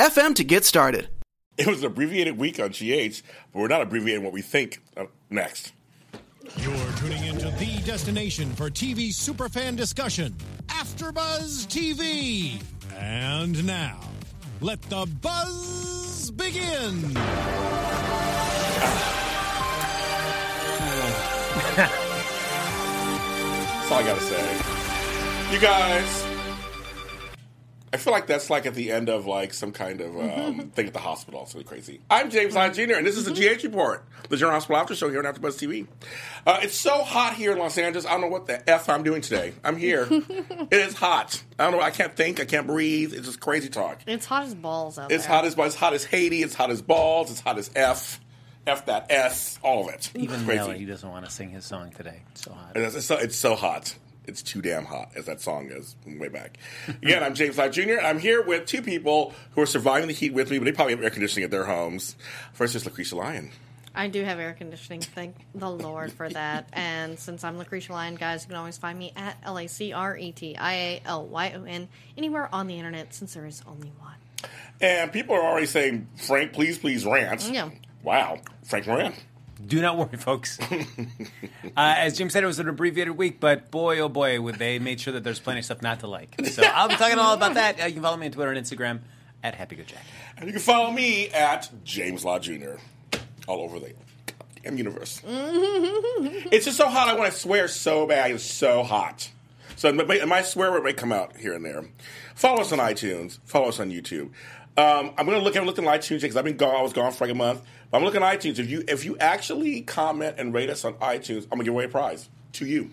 [0.00, 1.10] FM to get started.
[1.58, 3.20] It was an abbreviated week on GH,
[3.52, 5.74] but we're not abbreviating what we think uh, next.
[6.56, 10.34] You're tuning into the destination for TV superfan discussion,
[10.68, 12.62] AfterBuzz TV.
[12.96, 14.00] And now,
[14.62, 17.12] let the buzz begin.
[21.76, 21.92] That's
[23.92, 25.52] all I gotta say.
[25.52, 26.29] You guys,
[27.92, 30.86] I feel like that's like at the end of like some kind of um, thing
[30.86, 31.42] at the hospital.
[31.42, 32.00] It's really crazy.
[32.08, 32.94] I'm James Lyon Jr.
[32.94, 35.88] and this is the GH Report, the General Hospital After Show here on AfterBuzz TV.
[36.46, 38.06] Uh, it's so hot here in Los Angeles.
[38.06, 39.54] I don't know what the f I'm doing today.
[39.64, 40.06] I'm here.
[40.10, 41.42] it is hot.
[41.58, 41.80] I don't know.
[41.80, 42.38] I can't think.
[42.38, 43.12] I can't breathe.
[43.12, 44.00] It's just crazy talk.
[44.06, 45.34] It's hot as balls out It's there.
[45.34, 46.44] hot as it's hot as Haiti.
[46.44, 47.30] It's hot as balls.
[47.32, 48.20] It's hot as f.
[48.68, 49.58] F that S.
[49.64, 50.12] All of it.
[50.14, 50.46] Even.
[50.46, 52.22] Nelly, he doesn't want to sing his song today.
[52.30, 52.72] It's so hot.
[52.76, 53.96] It's so, it's so hot.
[54.30, 56.56] It's too damn hot, as that song is way back.
[56.86, 57.98] Again, I'm James Lott Jr.
[58.00, 60.94] I'm here with two people who are surviving the heat with me, but they probably
[60.94, 62.14] have air conditioning at their homes.
[62.52, 63.50] First is Lacretia Lyon.
[63.92, 65.00] I do have air conditioning.
[65.00, 66.68] Thank the Lord for that.
[66.72, 69.92] And since I'm Lacretia Lyon, guys, you can always find me at L A C
[69.92, 73.46] R E T I A L Y O N anywhere on the internet since there
[73.46, 74.14] is only one.
[74.80, 77.50] And people are already saying, Frank, please, please rant.
[77.50, 77.70] Yeah.
[78.04, 78.38] Wow.
[78.64, 79.12] Frank Moran.
[79.66, 80.58] Do not worry, folks.
[80.70, 80.76] uh,
[81.76, 85.00] as Jim said, it was an abbreviated week, but boy, oh boy, would they made
[85.00, 86.34] sure that there's plenty of stuff not to like.
[86.46, 87.80] So I'll be talking all about that.
[87.80, 89.00] Uh, you can follow me on Twitter and Instagram
[89.42, 90.04] at Happy Go Jack.
[90.36, 92.74] And you can follow me at James Lott Jr.
[93.46, 93.94] all over the
[94.62, 95.20] damn universe.
[95.26, 97.08] it's just so hot.
[97.08, 98.30] I want to swear so bad.
[98.30, 99.30] It's so hot.
[99.76, 101.84] So my, my swear word may come out here and there.
[102.34, 103.38] Follow us on iTunes.
[103.44, 104.30] Follow us on YouTube.
[104.76, 106.74] Um, I'm going to look at looking at iTunes because I've been gone.
[106.74, 107.62] I was gone for like a month.
[107.90, 108.58] But I'm looking at iTunes.
[108.58, 111.74] If you if you actually comment and rate us on iTunes, I'm going to give
[111.74, 112.90] away a prize to you.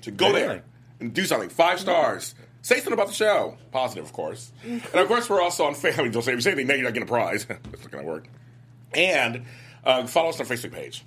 [0.00, 0.40] So go Really?
[0.40, 0.64] there
[1.00, 1.48] and do something.
[1.48, 2.34] Five stars.
[2.62, 3.56] Say something about the show.
[3.70, 4.52] Positive, of course.
[4.64, 6.12] and of course, we're also on Facebook.
[6.12, 7.44] Don't say if you say anything negative, you're not getting a prize.
[7.70, 8.26] That's not going to work.
[8.92, 9.44] And
[9.84, 11.04] uh, follow us on our Facebook page.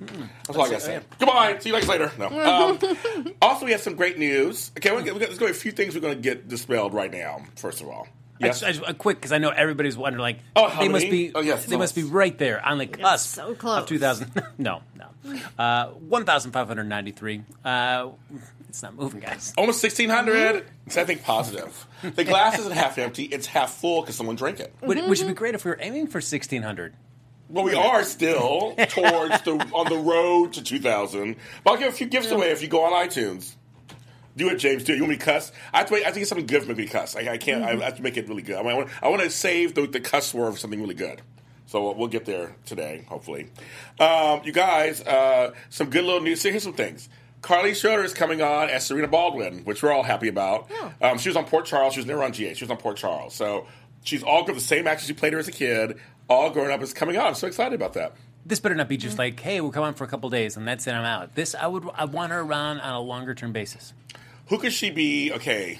[0.00, 1.00] That's all I got to say.
[1.18, 1.58] Goodbye.
[1.60, 2.10] See you guys later.
[2.18, 2.26] No.
[2.26, 4.72] Um, also, we have some great news.
[4.76, 5.46] Okay, we got, we got, let's go.
[5.46, 7.42] A few things we're going to get dispelled right now.
[7.56, 8.08] First of all,
[8.40, 8.60] I yes.
[8.60, 11.08] just, I just, uh, quick, because I know everybody's wondering, like, Oh, how they must
[11.08, 13.82] be, Oh, yes, they must be right there on the cusp so close.
[13.82, 14.42] of 2000.
[14.58, 17.42] no, no, uh, 1,593.
[17.64, 18.08] Uh,
[18.68, 19.52] it's not moving, guys.
[19.58, 20.64] Almost 1600.
[20.86, 21.86] It's, I think, positive.
[22.02, 24.74] The glass isn't half empty, it's half full because someone drank it.
[24.80, 26.94] Would, which would be great if we were aiming for 1,600.
[27.48, 31.36] Well, we are still towards the on the road to 2000.
[31.62, 33.56] But I'll give a few gifts away if you go on iTunes.
[34.36, 34.84] Do it, James.
[34.84, 34.96] Do it.
[34.96, 35.52] You want me to cuss?
[35.72, 36.02] I have to wait.
[36.02, 37.16] I have to get something good for me to cuss.
[37.16, 37.62] I, I can't.
[37.62, 38.56] I have to make it really good.
[38.56, 40.94] I, mean, I, want, I want to save the, the cuss word for something really
[40.94, 41.22] good.
[41.66, 43.48] So we'll, we'll get there today, hopefully.
[43.98, 46.42] Um, you guys, uh, some good little news.
[46.42, 47.08] Here's some things.
[47.40, 50.70] Carly Schroeder is coming on as Serena Baldwin, which we're all happy about.
[51.00, 51.94] Um, she was on Port Charles.
[51.94, 52.56] She was never on GH.
[52.56, 53.34] She was on Port Charles.
[53.34, 53.66] So
[54.04, 54.54] she's all good.
[54.54, 55.98] The same actress who played her as a kid,
[56.28, 57.26] all grown up, is coming on.
[57.26, 58.12] I'm so excited about that.
[58.44, 60.66] This better not be just like, hey, we'll come on for a couple days and
[60.66, 61.36] that's it, I'm out.
[61.36, 63.92] This, I would, I want her around on a longer term basis.
[64.48, 65.32] Who could she be?
[65.32, 65.78] Okay,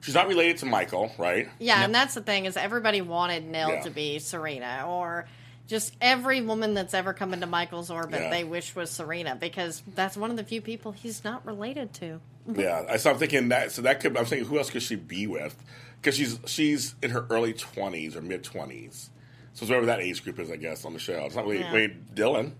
[0.00, 1.48] she's not related to Michael, right?
[1.58, 3.80] Yeah, and that's the thing is everybody wanted Nelle Yeah.
[3.82, 5.26] to be Serena or
[5.66, 8.30] just every woman that's ever come into Michael's orbit Yeah.
[8.30, 12.20] they wish was Serena because that's one of the few people he's not related to.
[12.54, 12.84] Yeah.
[12.88, 13.72] I- So I'm thinking that.
[13.72, 14.16] So that could.
[14.16, 15.56] I'm thinking, who else could she be with?
[16.00, 19.08] Because she's she's in her early 20s or mid 20s.
[19.54, 21.24] So it's whatever that age group is, I guess, on the show.
[21.24, 21.72] It's not really Yeah.
[21.72, 22.52] Wade Dylan.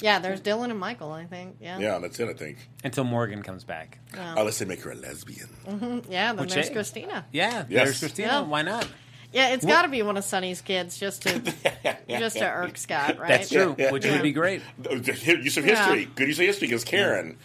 [0.00, 1.56] Yeah, there's Dylan and Michael, I think.
[1.60, 1.78] Yeah.
[1.78, 2.28] Yeah, that's it.
[2.28, 2.58] I think.
[2.84, 3.98] Until Morgan comes back.
[4.36, 5.48] Oh, let's make her a lesbian.
[5.66, 6.72] Mm-hmm, yeah, then Which there's A?
[6.72, 7.26] Christina.
[7.32, 7.84] Yeah, Yes.
[7.86, 8.28] there's Christina.
[8.28, 8.40] Yeah.
[8.42, 8.86] Why not?
[9.32, 11.40] Yeah, it's got to be one of Sonny's kids just to
[12.08, 13.28] just to irk Scott, right?
[13.28, 13.90] That's true, Yeah.
[13.92, 14.62] which would be great.
[14.90, 15.84] Use of Yeah.
[15.86, 16.08] history.
[16.14, 17.36] Good use of history because Karen.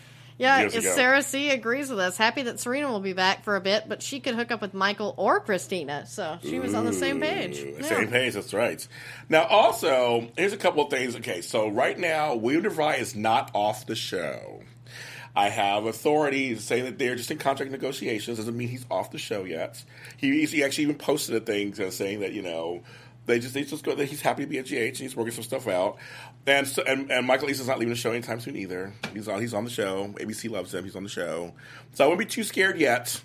[0.43, 0.95] Yeah, years if ago.
[0.95, 2.17] Sarah C agrees with us.
[2.17, 4.73] Happy that Serena will be back for a bit, but she could hook up with
[4.73, 7.59] Michael or Christina, so she was on the same page.
[7.59, 7.81] Yeah.
[7.81, 8.85] Same page, that's right.
[9.29, 11.15] Now, also, here's a couple of things.
[11.15, 14.61] Okay, so right now, William DeVry is not off the show.
[15.35, 18.37] I have authorities saying that they're just in contract negotiations.
[18.37, 19.83] Doesn't mean he's off the show yet.
[20.17, 22.83] He, he actually even posted a thing saying that, you know,
[23.25, 25.33] they just they just go that he's happy to be at GH and he's working
[25.33, 25.97] some stuff out.
[26.45, 28.93] And so, and, and Michael Easton's not leaving the show anytime soon either.
[29.13, 30.13] He's on he's on the show.
[30.19, 30.83] ABC loves him.
[30.83, 31.53] He's on the show.
[31.93, 33.21] So I wouldn't be too scared yet.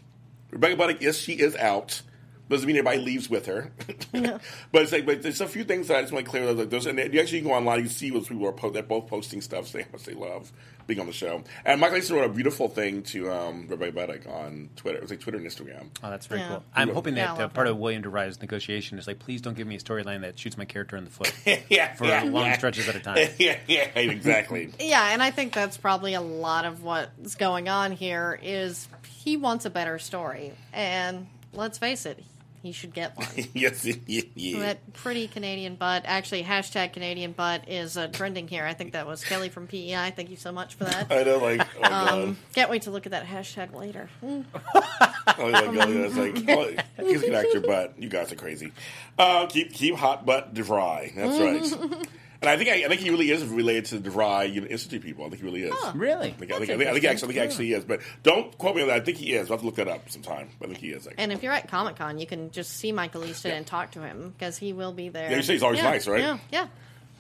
[0.51, 2.03] Rebecca Budig, yes, she is out.
[2.49, 3.73] Doesn't mean anybody leaves with her.
[4.13, 6.51] but it's like, but there's a few things that I just want to clear.
[6.53, 9.07] Like those, and you actually go online, you see what people are po- they're both
[9.07, 10.51] posting stuff saying how much they love
[10.89, 11.45] being on the show.
[11.65, 14.97] And Michael Easton wrote a beautiful thing to um, Rebecca Budig on Twitter.
[14.97, 15.91] It was like Twitter and Instagram.
[16.03, 16.49] Oh, that's very Yeah.
[16.49, 16.65] cool.
[16.75, 17.73] I'm hoping Yeah, that uh, part that.
[17.73, 20.65] of William DeVry's negotiation is like, please don't give me a storyline that shoots my
[20.65, 21.33] character in the foot
[21.69, 22.57] yeah, for yeah, long yeah.
[22.57, 23.29] stretches at a time.
[23.39, 24.73] yeah, yeah, exactly.
[24.81, 29.37] Yeah, and I think that's probably a lot of what's going on here is he
[29.37, 30.53] wants a better story.
[30.73, 32.25] And let's face it,
[32.63, 33.27] he should get one.
[33.55, 34.61] yes, yeah, yeah.
[34.61, 38.65] That pretty Canadian butt, actually, hashtag Canadian butt is uh, trending here.
[38.65, 40.13] I think that was Kelly from PEI.
[40.15, 41.07] Thank you so much for that.
[41.11, 42.23] I know, like, oh.
[42.23, 44.09] Um, can't wait to look at that hashtag later.
[44.23, 44.45] Mm.
[45.41, 47.95] Oh, my God, it's like, oh, you can act your butt.
[47.99, 48.73] You guys are crazy.
[49.19, 51.13] Uh, keep keep hot butt dry.
[51.15, 52.08] That's right.
[52.49, 54.67] And I think I, I think he really is related to the DeVry you know,
[54.69, 55.27] Institute people.
[55.27, 55.75] I think he really is.
[55.95, 56.29] Really?
[56.29, 58.01] I think, I think, I think, I think, he actually, I think he is, but
[58.23, 59.03] don't quote me on that.
[59.03, 59.51] I think he is.
[59.51, 60.49] I'll have to look that up sometime.
[60.63, 61.07] I think he is.
[61.07, 61.23] Actually.
[61.23, 64.01] And if you're at Comic Con, you can just see Michael Easton and talk to
[64.01, 65.31] him because he will be there.
[65.31, 66.23] Yeah, you say he's always Yeah, nice, right?
[66.23, 66.69] Yeah, yeah.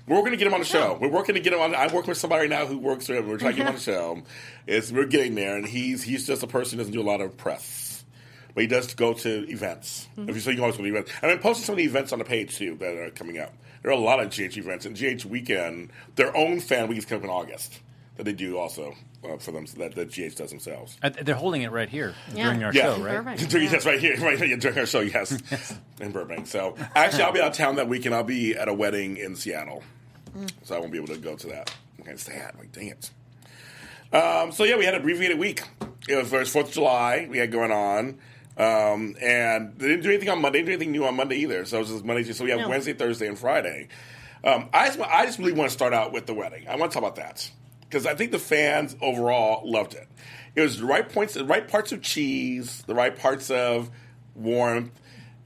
[0.06, 0.96] We're going to get him on the show.
[0.98, 1.74] We're working to get him on.
[1.74, 3.28] I'm working with somebody right now who works for him.
[3.28, 4.22] We're trying to get him on the show.
[4.66, 7.20] It's we're getting there, and he's he's just a person who doesn't do a lot
[7.20, 8.02] of press,
[8.54, 10.08] but he does go to events.
[10.12, 10.30] Mm-hmm.
[10.30, 11.10] If you so you can always go to events.
[11.20, 13.52] And I'm posting some of the events on the page too that are coming up.
[13.82, 17.04] There are a lot of GH events, and GH weekend, their own fan week is
[17.04, 17.78] coming in August
[18.16, 18.94] that they do also
[19.24, 20.96] uh, for them that, that GH does themselves.
[21.02, 22.44] Uh, They're holding it right here Yeah.
[22.44, 22.82] during our Yeah.
[22.96, 23.24] show, right?
[23.24, 23.50] Perfect.
[23.50, 26.46] During- That's right here, right here during our show, yes, in Burbank.
[26.48, 28.14] So actually, I'll be out of town that weekend.
[28.16, 29.84] I'll be at a wedding in Seattle,
[30.64, 31.72] so I won't be able to go to that.
[31.98, 32.54] I'm kind of sad.
[32.58, 33.10] Like, dang it.
[34.12, 35.62] Um, so yeah, we had an abbreviated week.
[36.08, 37.28] It was first Fourth of July.
[37.30, 38.18] We had going on.
[38.58, 40.58] Um, and they didn't do anything on Monday.
[40.62, 41.64] They Didn't do anything new on Monday either.
[41.64, 42.24] So it was just Monday.
[42.32, 42.68] So we have No.
[42.68, 43.88] Wednesday, Thursday, and Friday.
[44.42, 46.66] Um, I just, I just really want to start out with the wedding.
[46.68, 47.50] I want to talk about that
[47.82, 50.08] because I think the fans overall loved it.
[50.54, 53.90] It was the right points, the right parts of cheese, the right parts of
[54.34, 54.92] warmth.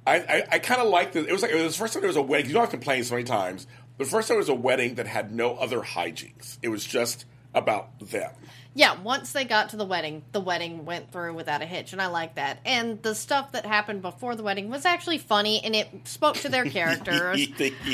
[0.06, 1.28] I, I, I kind of liked it.
[1.28, 2.48] It was like it was the first time there was a wedding.
[2.48, 3.66] You know, I've complained so many times.
[3.98, 6.58] The first time there was a wedding that had no other hijinks.
[6.62, 8.30] It was just about them.
[8.74, 12.00] Yeah, once they got to the wedding, the wedding went through without a hitch, and
[12.00, 12.58] I like that.
[12.64, 16.48] And the stuff that happened before the wedding was actually funny, and it spoke to
[16.48, 17.46] their characters.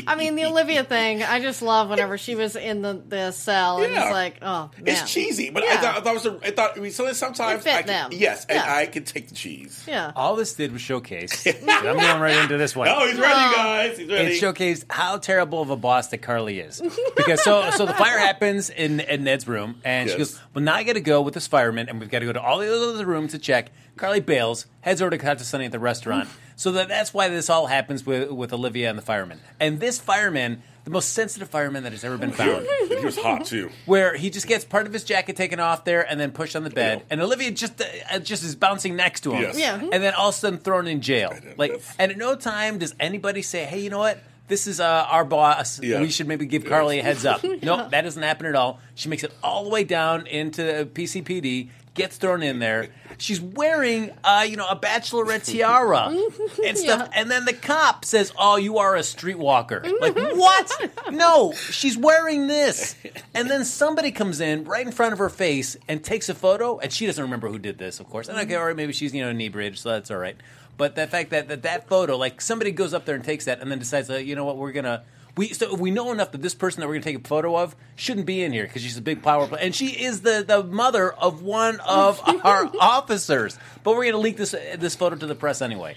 [0.07, 3.83] I mean, the Olivia thing, I just love whenever she was in the, the cell,
[3.83, 4.05] and Yeah.
[4.05, 4.85] it's like, oh, man.
[4.87, 6.27] It's cheesy, but I thought, I thought it was.
[6.27, 8.11] A, I thought I mean, so sometimes It fit I can, them.
[8.13, 8.75] yes, and Yeah.
[8.75, 9.85] I could take the cheese.
[9.87, 10.13] Yeah.
[10.15, 11.45] All this did was showcase.
[11.69, 12.89] I'm going right into this one.
[12.89, 13.99] Oh, he's ready, guys.
[13.99, 14.35] He's ready.
[14.37, 16.81] It showcased how terrible of a boss that Carly is.
[17.17, 20.75] Because so so the fire happens in, in Ned's room, and she goes, "Well, now
[20.75, 22.73] I got to go with this fireman, and we've got to go to all the
[22.94, 26.29] other rooms to check." Carly bails, heads over to Kata Sonny at the restaurant.
[26.56, 29.41] so that that's why this all happens with with Olivia and the fireman.
[29.59, 32.65] And this fireman, the most sensitive fireman that has ever been found.
[32.88, 33.70] He was hot too.
[33.87, 36.62] where he just gets part of his jacket taken off there and then pushed on
[36.62, 39.59] the bed, and Olivia just uh, just is bouncing next to him, Yes.
[39.59, 39.81] Yeah.
[39.93, 41.35] and then all of a sudden thrown in jail.
[41.56, 44.19] Like, and at no time does anybody say, "Hey, you know what?
[44.49, 45.81] This is uh, our boss.
[45.83, 46.00] Yeah.
[46.00, 46.71] We should maybe give Yes.
[46.71, 48.81] Carly a heads up." Nope, that doesn't happen at all.
[48.95, 52.89] She makes it all the way down into the PCPD, gets thrown in there.
[53.19, 56.15] She's wearing, uh, you know, a bachelorette tiara
[56.65, 60.91] and stuff, and then the cop says, "Oh, you are a streetwalker." Like what?
[61.11, 62.95] No, she's wearing this,
[63.35, 66.79] and then somebody comes in right in front of her face and takes a photo,
[66.79, 68.29] and she doesn't remember who did this, of course.
[68.29, 70.37] And okay, all right, maybe she's you know inebriated, so that's all right.
[70.79, 73.61] But the fact that that, that photo, like somebody goes up there and takes that,
[73.61, 75.02] and then decides, uh, you know what, we're gonna.
[75.37, 77.57] We, so we know enough that this person that we're going to take a photo
[77.57, 80.45] of shouldn't be in here because she's a big power play, and she is the,
[80.45, 83.57] the mother of one of our officers.
[83.85, 85.95] But we're going to leak this this photo to the press anyway.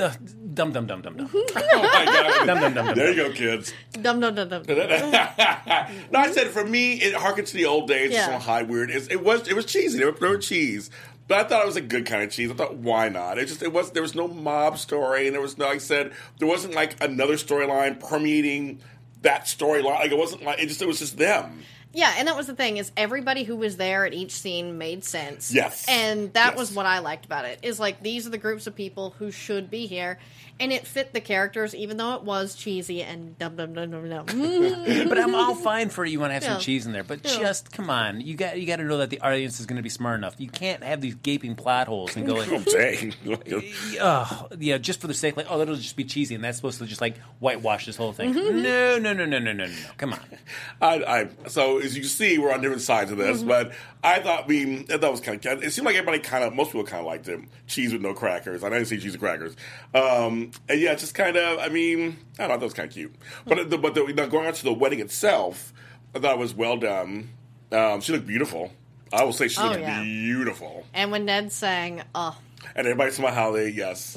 [0.00, 0.18] Ugh,
[0.54, 1.30] Dum dum dum dum dum.
[1.34, 2.46] Oh my god!
[2.46, 3.72] Dum, dum, dum, dum, there you go, kids.
[3.92, 4.62] Dum dum dum dum.
[4.66, 8.12] no, I said for me, it harkens to the old days.
[8.12, 8.26] Yeah.
[8.26, 8.90] Some high weird.
[8.90, 9.98] It, it was it was cheesy.
[9.98, 10.90] There were, there were cheese,
[11.28, 12.50] but I thought it was a good kind of cheese.
[12.50, 13.38] I thought why not?
[13.38, 15.66] It just it was there was no mob story, and there was no.
[15.66, 18.80] Like I said there wasn't like another storyline permeating
[19.22, 19.84] that storyline.
[20.00, 21.62] Like it wasn't like it just it was just them.
[21.96, 25.04] Yeah, and that was the thing is everybody who was there at each scene made
[25.04, 25.54] sense.
[25.54, 25.86] Yes.
[25.88, 26.58] and that Yes.
[26.58, 27.60] was what I liked about it.
[27.62, 30.18] Is like these are the groups of people who should be here,
[30.60, 34.08] and it fit the characters, even though it was cheesy and dum dum dum dum
[34.08, 34.26] dum.
[35.08, 36.04] but I'm all fine for.
[36.04, 36.58] You want to have some Yeah.
[36.58, 37.38] cheese in there, but Yeah.
[37.38, 38.20] just come on.
[38.20, 40.36] You got you got to know that the audience is going to be smart enough.
[40.38, 42.64] You can't have these gaping plot holes and go like, I'm
[44.00, 46.78] oh, yeah, just for the sake like, oh, that'll just be cheesy, and that's supposed
[46.78, 48.32] to just like whitewash this whole thing.
[48.32, 48.62] Mm-hmm.
[48.62, 49.72] No, no, no, no, no, no, no, no.
[49.96, 50.20] Come on.
[50.80, 53.48] I, I so as you see, we're on different sides of this, mm-hmm.
[53.48, 53.72] but
[54.04, 56.54] I thought we I thought it was kind of it seemed like everybody kind of
[56.54, 57.40] most people kind of liked it.
[57.66, 58.62] Cheese with no crackers.
[58.62, 59.56] I didn't see cheese and crackers.
[59.94, 62.88] Um, and yeah, it's just kind of I mean I don't know, that was kind
[62.88, 63.14] of cute.
[63.46, 65.72] But the, but the, now going on to the wedding itself,
[66.14, 67.30] I thought it was well done.
[67.72, 68.72] Um, she looked beautiful.
[69.12, 70.02] I will say she Oh, looked yeah.
[70.02, 70.84] beautiful.
[70.92, 72.36] and when Ned sang, "Oh,
[72.74, 73.10] And everybody
[73.52, 74.16] they yes.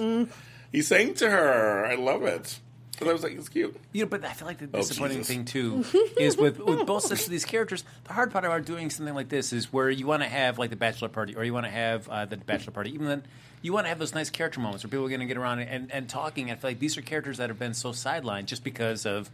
[0.72, 1.86] He sang to her.
[1.86, 2.60] I love it.
[3.00, 3.76] And I was like, it's cute.
[3.94, 5.28] You know, but I feel like the disappointing Jesus.
[5.28, 5.86] thing too
[6.20, 7.84] is with with both sets of these characters.
[8.06, 10.70] The hard part about doing something like this is where you want to have like
[10.72, 12.92] the bachelor party, or you want to have uh, the bachelor party.
[12.94, 13.24] Even then,
[13.62, 15.60] you want to have those nice character moments where people are going to get around
[15.60, 16.50] and, and talking.
[16.52, 19.30] I feel like these are characters that have been so sidelined just because of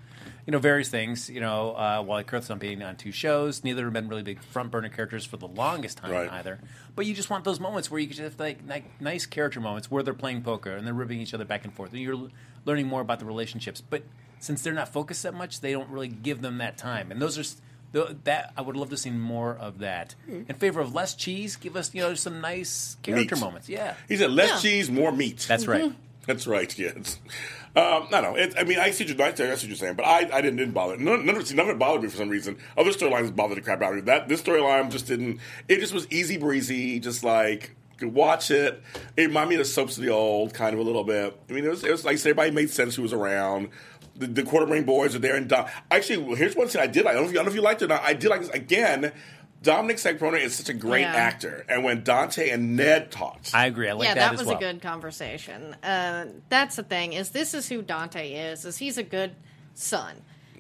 [0.46, 1.30] you know various things.
[1.30, 3.64] You know, uh, Wally Kurth's on being on two shows.
[3.64, 6.30] Neither have been really big front burner characters for the longest time Right.
[6.32, 6.60] either.
[6.96, 9.60] But you just want those moments where you can just have like, like nice character
[9.60, 12.14] moments where they're playing poker and they're ribbing each other back and forth, and you're
[12.16, 12.30] l-
[12.66, 13.82] learning more about the relationships.
[13.82, 14.04] But
[14.40, 17.12] since they're not focused that much, they don't really give them that time.
[17.12, 17.62] And those are s-
[18.24, 20.16] that I would love to see more of that.
[20.28, 23.42] In favor of less cheese, give us you know some nice character Meat.
[23.42, 23.70] moments.
[23.70, 24.60] Yeah, He said, less Yeah.
[24.72, 25.46] cheese, more meat.
[25.48, 25.94] that's right.
[26.26, 27.20] That's right, kids.
[27.76, 28.36] Um, no, no.
[28.36, 30.42] It, I mean, I see what you're, I see what you're saying, but I, I
[30.42, 30.96] didn't, didn't bother.
[30.96, 32.58] None, none, of none of it bothered me for some reason.
[32.78, 34.02] Other storylines bothered the crap out of me.
[34.04, 35.40] That this storyline just didn't.
[35.68, 37.00] It just was easy breezy.
[37.02, 38.82] Just like could watch it.
[39.18, 41.40] It reminded me of the soaps of the old, kind of a little bit.
[41.50, 43.70] I mean, it was, it was like everybody made sense who was around.
[44.16, 47.06] The, the Quartermaine boys are there, and Dom, actually, here's one thing I did.
[47.06, 47.14] like.
[47.14, 48.04] I don't know if you, I don't know if you liked it or not.
[48.04, 49.12] I did like this again.
[49.64, 51.16] Dominic Zamprogna is such a great Yeah.
[51.16, 53.90] actor, and when Dante and Ned talked, I agree.
[53.90, 54.58] I like yeah, that, that, as was well.
[54.58, 55.74] a good conversation.
[55.82, 58.66] Uh, that's the thing is this is who Dante is.
[58.66, 59.36] Is he's a good
[59.74, 60.16] son,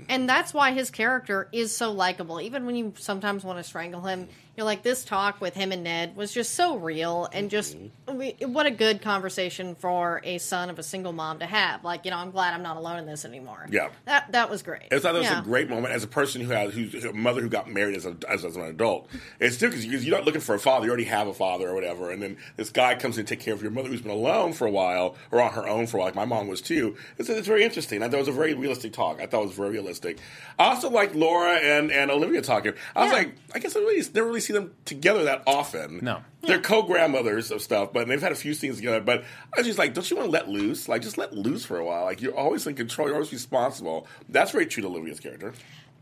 [0.08, 2.40] and that's why his character is so likable.
[2.42, 5.84] Even when you sometimes want to strangle him, you're like this talk with him and
[5.84, 8.52] Ned was just so real and just Mm-hmm.
[8.54, 11.84] what a good conversation for a son of a single mom to have.
[11.84, 13.66] Like you know, I'm glad I'm not alone in this anymore.
[13.72, 13.90] Yeah.
[14.06, 14.84] that that was great.
[14.92, 15.40] I thought that was Yeah.
[15.40, 18.06] a great moment as a person who has who's a mother who got married as,
[18.06, 19.10] a, as, as an adult.
[19.40, 21.74] It's still because you're not looking for a father; you already have a father or
[21.74, 22.12] whatever.
[22.12, 24.54] And then this guy comes in to take care of your mother who's been alone
[24.54, 26.96] for a while or on her own for a while, like my mom was too.
[27.18, 28.04] It's, it's very interesting.
[28.04, 29.22] I thought it was a very realistic talk.
[29.22, 30.20] I thought it was very realistic.
[30.60, 32.74] I also like Laura and, and Olivia talking.
[32.96, 33.18] I was Yeah.
[33.18, 36.00] like, I guess really never really see them together that often.
[36.02, 36.22] No.
[36.42, 39.00] They're co-grandmothers of stuff, but they've had a few scenes together.
[39.00, 39.24] But
[39.54, 40.90] I was just like, don't you want to let loose?
[40.90, 42.04] Like, just let loose for a while.
[42.04, 43.08] Like, you're always in control.
[43.08, 44.08] You're always responsible.
[44.28, 45.54] That's very true to Olivia's character.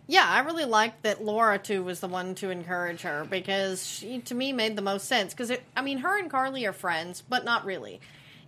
[0.07, 4.19] Yeah, I really liked that Laura too was the one to encourage her because she,
[4.21, 5.33] to me, made the most sense.
[5.33, 8.01] Because I mean, her and Carly are friends, but not really.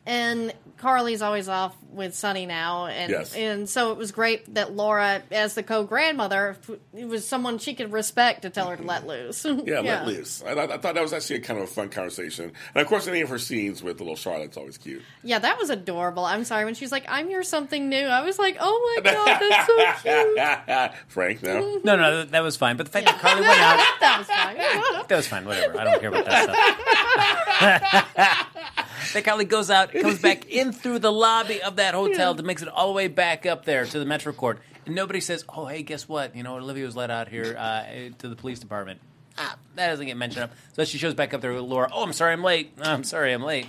[0.06, 3.36] And Carly's always off with Sonny now, and Yes.
[3.36, 6.58] and so it was great that Laura, as the co-grandmother,
[6.94, 9.46] it was someone she could respect to tell her to let loose.
[9.66, 10.44] Yeah, let loose.
[10.46, 12.52] I, I, I thought that was actually a kind of a fun conversation.
[12.76, 15.04] And of course, any of her scenes with little Charlotte's always cute.
[15.24, 16.26] Yeah, that was adorable.
[16.26, 19.40] I'm sorry when she's like, "I'm your something new." I was like, "Oh my god,
[19.40, 19.76] that's so
[20.90, 21.80] cute." Frank, no?
[21.86, 22.76] No, no, that, that was fine.
[22.76, 24.58] But the fact that Carly went out, that was fine.
[25.08, 25.46] that was fine.
[25.46, 25.80] Whatever.
[25.80, 26.44] I don't care about that
[28.66, 28.83] stuff.
[29.14, 32.62] That Carly goes out, comes back in through the lobby of that hotel to makes
[32.62, 35.66] it all the way back up there to the Metro Court, and nobody says, "Oh,
[35.66, 36.36] hey, guess what?
[36.36, 37.84] You know, Olivia was let out here uh,
[38.20, 39.00] to the police department."
[39.38, 40.52] Ah, that doesn't get mentioned up.
[40.74, 41.90] So she shows back up there with Laura.
[41.92, 42.72] Oh, I'm sorry, I'm late.
[42.82, 43.68] I'm sorry, I'm late.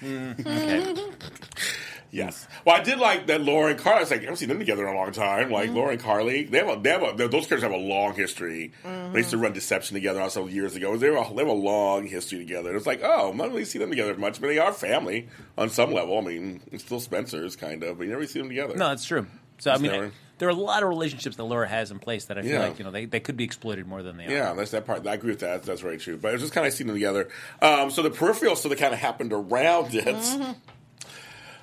[0.00, 1.12] Mm, okay.
[2.10, 2.46] Yes.
[2.64, 3.98] Well, I did like that Laura and Carly.
[3.98, 5.44] I was like, I haven't seen them together in a long time.
[5.44, 5.52] Mm-hmm.
[5.52, 8.14] Like, Laura and Carly, they have a, they have a, those characters have a long
[8.14, 8.72] history.
[8.84, 9.12] Mm-hmm.
[9.12, 10.96] They used to run Deception together also years ago.
[10.96, 12.74] They have, a, they have a long history together.
[12.74, 15.70] It's like, oh, I don't really see them together much, but they are family on
[15.70, 16.18] some level.
[16.18, 18.74] I mean, it's still Spencer's, kind of, but you never see them together.
[18.76, 19.26] No, that's true.
[19.58, 20.10] So I mean, Sarah?
[20.38, 22.60] there are a lot of relationships that Laura has in place that I feel Yeah.
[22.60, 24.30] like you know they, they could be exploited more than they are.
[24.30, 25.06] Yeah, that's that part.
[25.06, 25.64] I agree with that.
[25.64, 26.16] That's very true.
[26.16, 27.28] But it was just kind of seeing them together.
[27.60, 30.06] Um, so the peripheral stuff that kind of happened around it.
[30.06, 30.52] Mm-hmm.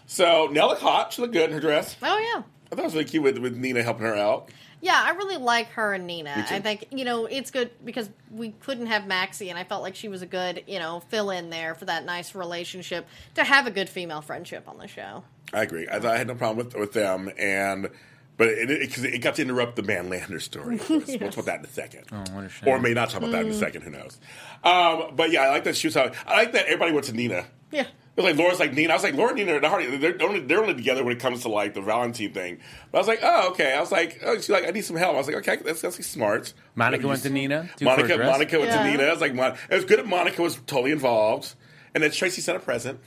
[0.07, 1.13] So Nella looked hot.
[1.13, 1.95] She looked good in her dress.
[2.01, 2.43] Oh yeah.
[2.71, 4.49] I thought it was really cute with, with Nina helping her out.
[4.81, 6.35] Yeah, I really like her and Nina.
[6.37, 6.55] Me too.
[6.55, 9.95] I think you know it's good because we couldn't have Maxie, and I felt like
[9.95, 13.67] she was a good you know fill in there for that nice relationship to have
[13.67, 15.23] a good female friendship on the show.
[15.53, 15.87] I agree.
[15.91, 17.89] I thought I had no problem with with them, and
[18.37, 20.75] but it, it, 'cause it got to interrupt the Man Lander story.
[20.75, 21.07] of course.
[21.07, 22.69] We'll talk about that in a second, what a shame.
[22.69, 23.47] or may not talk about that Mm.
[23.47, 23.81] in a second.
[23.81, 24.19] Who knows?
[24.63, 26.13] Um, but yeah, I like that she was out.
[26.27, 27.45] I like that everybody went to Nina.
[27.71, 27.87] Yeah.
[28.17, 28.93] It was like Laura's like Nina.
[28.93, 31.19] I was like Laura and Nina are hardly they're only they're only together when it
[31.19, 32.57] comes to like the Valentine thing.
[32.91, 33.73] But I was like, oh okay.
[33.73, 35.13] I was like, oh, she's like, I need some help.
[35.13, 36.51] I was like, okay, that's that's smart.
[36.73, 37.69] Monica went to see- Nina.
[37.77, 38.17] too, for a Monica?
[38.17, 38.83] Monica went Yeah.
[38.83, 39.03] to Nina.
[39.03, 41.53] I was like, Mon- it was good that Monica was totally involved.
[41.93, 42.99] And then Tracy sent a present.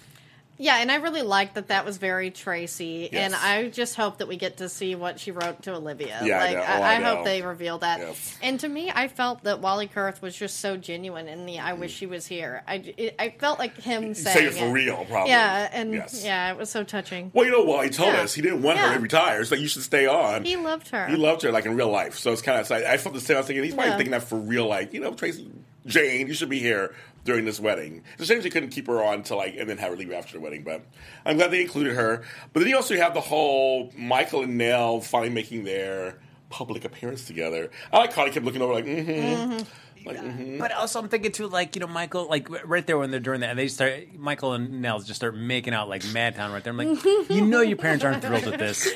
[0.61, 4.29] Yeah, and I really like that that was very Tracy, and I just hope that
[4.29, 6.21] we get to see what she wrote to Olivia.
[6.23, 6.61] Yeah, I like know.
[6.61, 7.17] Oh, I, I know.
[7.17, 8.01] hope they reveal that.
[8.01, 8.39] Yes.
[8.43, 11.73] And to me, I felt that Wally Kurth was just so genuine in the "I
[11.73, 11.99] wish mm.
[11.99, 15.31] she was here." I, it, I felt like him saying Say it for real, probably.
[15.31, 16.23] Yeah, and Yes.
[16.23, 17.31] yeah, it was so touching.
[17.33, 17.81] Well, you know?
[17.81, 18.21] He told Yeah.
[18.21, 20.45] us he didn't want her to retire, so you should stay on.
[20.45, 21.07] He loved her.
[21.07, 22.19] He loved her like in real life.
[22.19, 22.71] So it's kind of.
[22.71, 23.37] I felt the same.
[23.37, 23.97] I was thinking he's probably Yeah.
[23.97, 24.67] thinking that for real.
[24.67, 25.51] Like you know, Tracy,
[25.87, 26.95] Jane, you should be here
[27.25, 28.03] during this wedding.
[28.15, 30.13] It's a shame they couldn't keep her on to like and then have her leave
[30.13, 30.63] after the wedding.
[30.63, 30.83] But
[31.25, 32.23] I'm glad they included her.
[32.53, 36.19] But then you also have the whole Michael and Nelle finally making their
[36.49, 37.71] public appearance together.
[37.93, 39.63] I like Carly kept looking over like, mm-hmm.
[40.05, 40.59] Like, mhm.
[40.59, 43.41] But also, I'm thinking too, like you know, Michael, like right there when they're doing
[43.41, 46.73] that, and they start, Michael and Nels just start making out like Madtown right there.
[46.73, 48.87] I'm like, you know, your parents aren't thrilled with this.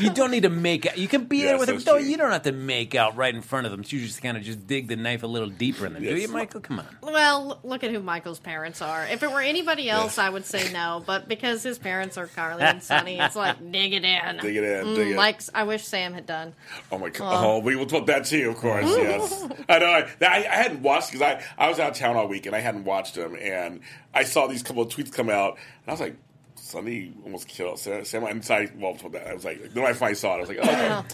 [0.00, 0.96] You don't need to make out.
[0.98, 1.76] You can be there Yes, with them.
[1.76, 3.80] that's No, you don't have to make out right in front of them.
[3.86, 6.02] You just kind of just dig the knife a little deeper in them.
[6.02, 6.22] Do Yes.
[6.22, 6.60] you, Michael?
[6.60, 6.86] Come on.
[7.02, 9.04] Well, look at who Michael's parents are.
[9.06, 11.02] If it were anybody else, I would say no.
[11.04, 14.36] But because his parents are Carly and Sonny, it's like dig it in.
[14.38, 15.16] Dig it in, dig it.
[15.16, 16.54] Like I wish Sam had done.
[16.92, 17.44] Oh my god!
[17.44, 18.86] Oh, we will talk that too, of course.
[19.00, 19.86] Yes, I know.
[19.86, 22.54] I, I, I hadn't watched because I, I was out of town all week and
[22.54, 23.80] I hadn't watched them, and
[24.14, 26.16] I saw these couple of tweets come out, and I was like,
[26.56, 30.14] "Sonny almost killed Sam." Sam inside, well, told that I was like, then I finally
[30.14, 30.36] saw it.
[30.36, 30.88] I was like, "Oh." Okay.
[31.00, 31.04] Oh.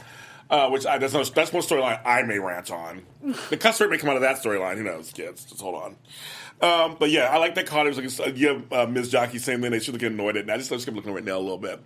[0.48, 3.02] Uh, which I, that's, no, that's one storyline I may rant on.
[3.50, 4.76] The cuss rate may come out of that storyline.
[4.76, 5.44] Who knows, kids?
[5.44, 5.96] Just hold on.
[6.58, 7.86] Um, but yeah, I like that card.
[7.86, 9.10] It was like, uh, yeah, uh, Ms.
[9.10, 9.72] Jockey, same thing.
[9.72, 10.40] They should look annoyed at it.
[10.42, 11.80] And I just, I just kept looking right now a little bit.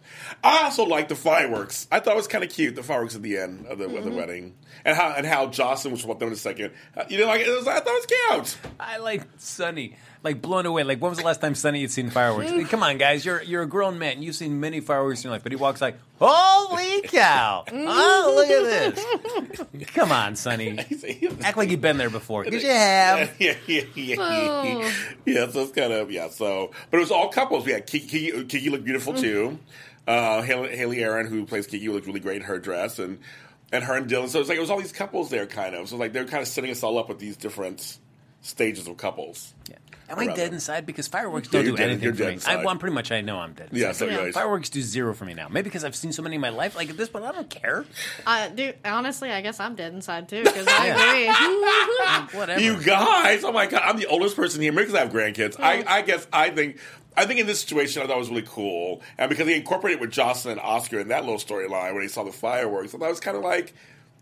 [0.44, 1.88] I also like the fireworks.
[1.90, 4.04] I thought it was kind of cute, the fireworks at the end of the, of
[4.04, 4.54] the wedding.
[4.84, 7.26] And how and how Jocelyn, which we'll talk about in a second, uh, you know,
[7.26, 8.72] like, it was, I thought it was cute.
[8.78, 9.96] I like Sonny.
[10.22, 10.84] like blown away.
[10.84, 12.68] Like when was the last time Sonny had seen fireworks?
[12.70, 14.22] Come on, guys, you're you're a grown man.
[14.22, 17.64] You've seen many fireworks in your life, but he walks like, holy cow!
[17.72, 19.86] oh, look at this!
[19.94, 20.78] Come on, Sonny,
[21.42, 22.44] act like you've been there before.
[22.44, 23.34] Because you have.
[23.40, 24.62] yeah, yeah, yeah, Oh.
[24.62, 24.92] yeah.
[25.24, 26.28] Yeah, so it's kind of yeah.
[26.28, 27.64] So, but it was all couples.
[27.64, 28.06] We had Kiki.
[28.30, 29.58] Kiki, Kiki looked beautiful too.
[30.06, 33.18] Uh, Haley, Hayley Erin, who plays Kiki, looked really great in her dress, and
[33.72, 34.28] and her and Dylan.
[34.28, 35.88] So it was like it was all these couples there, kind of.
[35.88, 37.98] So like they're kind of setting us all up with these different
[38.42, 39.54] stages of couples.
[39.68, 39.76] Yeah.
[40.09, 40.87] Am I Around dead inside?
[40.87, 42.32] Because fireworks don't you're do dead- anything you're for dead me.
[42.35, 42.52] inside.
[42.52, 43.68] I, well, I'm pretty much I know I'm dead.
[43.70, 44.16] Yeah, so Yeah.
[44.16, 44.35] guys.
[44.35, 45.47] Fireworks do zero for me now.
[45.49, 46.75] Maybe because I've seen so many in my life.
[46.75, 47.85] Like at this point, I don't care.
[48.26, 52.38] Uh, dude, honestly, I guess I'm dead inside too because I agree.
[52.40, 52.61] Whatever.
[52.61, 54.73] You guys, oh my god, I'm the oldest person here.
[54.73, 55.61] Maybe because I have grandkids.
[55.61, 56.80] I, I guess I think
[57.16, 60.00] I think in this situation I thought it was really cool, and because he incorporated
[60.00, 63.06] with Jocelyn and Oscar in that little storyline when he saw the fireworks, I thought
[63.06, 63.75] it was kind of like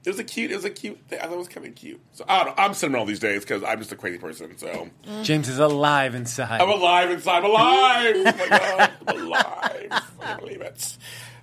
[0.08, 0.98] it was a cute, it was a cute.
[1.08, 1.18] Thing.
[1.20, 2.00] I thought it was kind of cute.
[2.12, 2.62] So I don't know.
[2.64, 4.56] I'm sentimental these days because I'm just a crazy person.
[4.56, 4.88] So
[5.22, 6.60] James is alive inside.
[6.60, 7.38] I'm alive inside.
[7.38, 8.14] I'm alive.
[8.16, 9.88] Oh my god, I'm alive.
[9.90, 10.96] I can't believe it.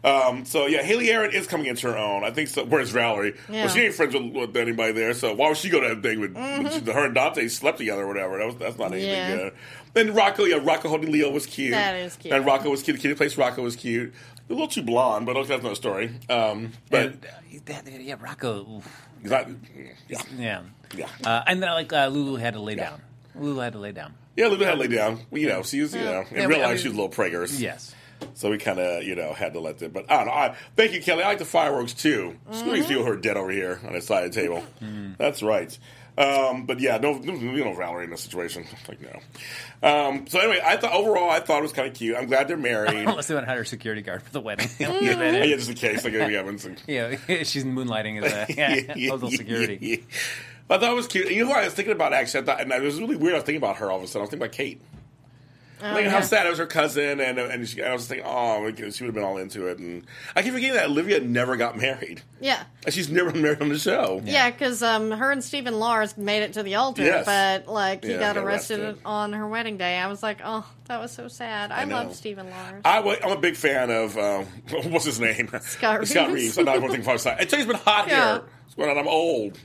[0.04, 2.24] Um, so yeah, Hayley Erin is coming into her own.
[2.24, 2.64] I think so.
[2.64, 3.36] Where's Valerie?
[3.50, 3.66] Yeah.
[3.66, 5.14] Well, she ain't friends with, with anybody there.
[5.16, 7.80] So why would she go to that thing with, with she- her and Dante slept
[7.80, 8.38] together or whatever?
[8.38, 9.36] That was that's not anything Yeah.
[9.36, 9.54] good.
[9.98, 11.72] And Rocco, yeah, Rocco holding Leo was cute.
[11.72, 12.34] That is cute.
[12.34, 12.98] And Rocco was cute.
[12.98, 14.14] The kid who plays Rocco was cute.
[14.50, 16.12] A little too blonde, but okay, that's another story.
[16.30, 18.78] Um, but And, uh, that- yeah, Rocco.
[18.78, 19.08] oof.
[19.24, 19.48] Yeah,
[20.38, 20.62] Yeah.
[20.96, 21.08] yeah.
[21.24, 23.02] Uh, and then like uh, Lulu had to lay down.
[23.34, 24.14] Lulu had to lay down.
[24.36, 25.22] yeah, Lulu had to lay down.
[25.32, 26.88] Well, you know, she was, you know, in Yeah, real we- I life, mean- she
[26.90, 27.60] was a little preggers.
[27.60, 27.96] Yes.
[28.34, 29.92] So we kind of, you know, had to let them.
[29.92, 30.32] But I don't know.
[30.34, 31.24] I, thank you, Kelly.
[31.24, 32.36] I like the fireworks too.
[32.52, 34.64] Screw these people who are dead over here on the side of the table.
[35.18, 35.78] That's right.
[36.18, 38.66] Um, but yeah, no, no, you know, Valerie in this situation.
[38.88, 39.90] Like no.
[39.90, 42.16] Um, so anyway, I thought overall, I thought it was kind of cute.
[42.16, 43.08] I'm glad they're married.
[43.08, 44.70] Unless they want to hire a security guard for the wedding.
[44.80, 46.66] yeah, yeah, just in case, like Amy Evans.
[46.66, 50.06] And, yeah, she's moonlighting as a yeah, local security.
[50.70, 51.32] I thought it was cute.
[51.32, 52.42] You know what I was thinking about actually?
[52.42, 53.34] I thought, and it was really weird.
[53.34, 54.22] I was thinking about her all of a sudden.
[54.22, 54.82] I was thinking about Kate.
[55.94, 56.22] Like how yeah.
[56.22, 59.08] sad it was her cousin, and and, she, and I was thinking, oh, she would
[59.08, 59.78] have been all into it.
[59.80, 62.22] And I keep forgetting that Olivia never got married.
[62.40, 62.64] Yeah.
[62.86, 64.22] And She's never been married on the show.
[64.24, 67.26] Yeah, because um, her and Steven Lars made it to the altar, Yes.
[67.26, 69.02] but like he Yeah, got got arrested, arrested.
[69.06, 69.98] on her wedding day.
[69.98, 71.72] I was like, oh, that was so sad.
[71.72, 71.96] I, know.
[71.96, 72.82] love Steven Lars.
[72.86, 74.46] I I'm a big fan of um,
[74.92, 75.50] what's his name?
[75.62, 76.34] Scott Scott Reeves.
[76.44, 76.58] Reeves.
[76.58, 77.40] I'm not going to think five side.
[77.42, 78.34] Until he's been hot Yeah.
[78.34, 78.44] here.
[78.64, 78.98] What's going on?
[78.98, 79.58] I'm old.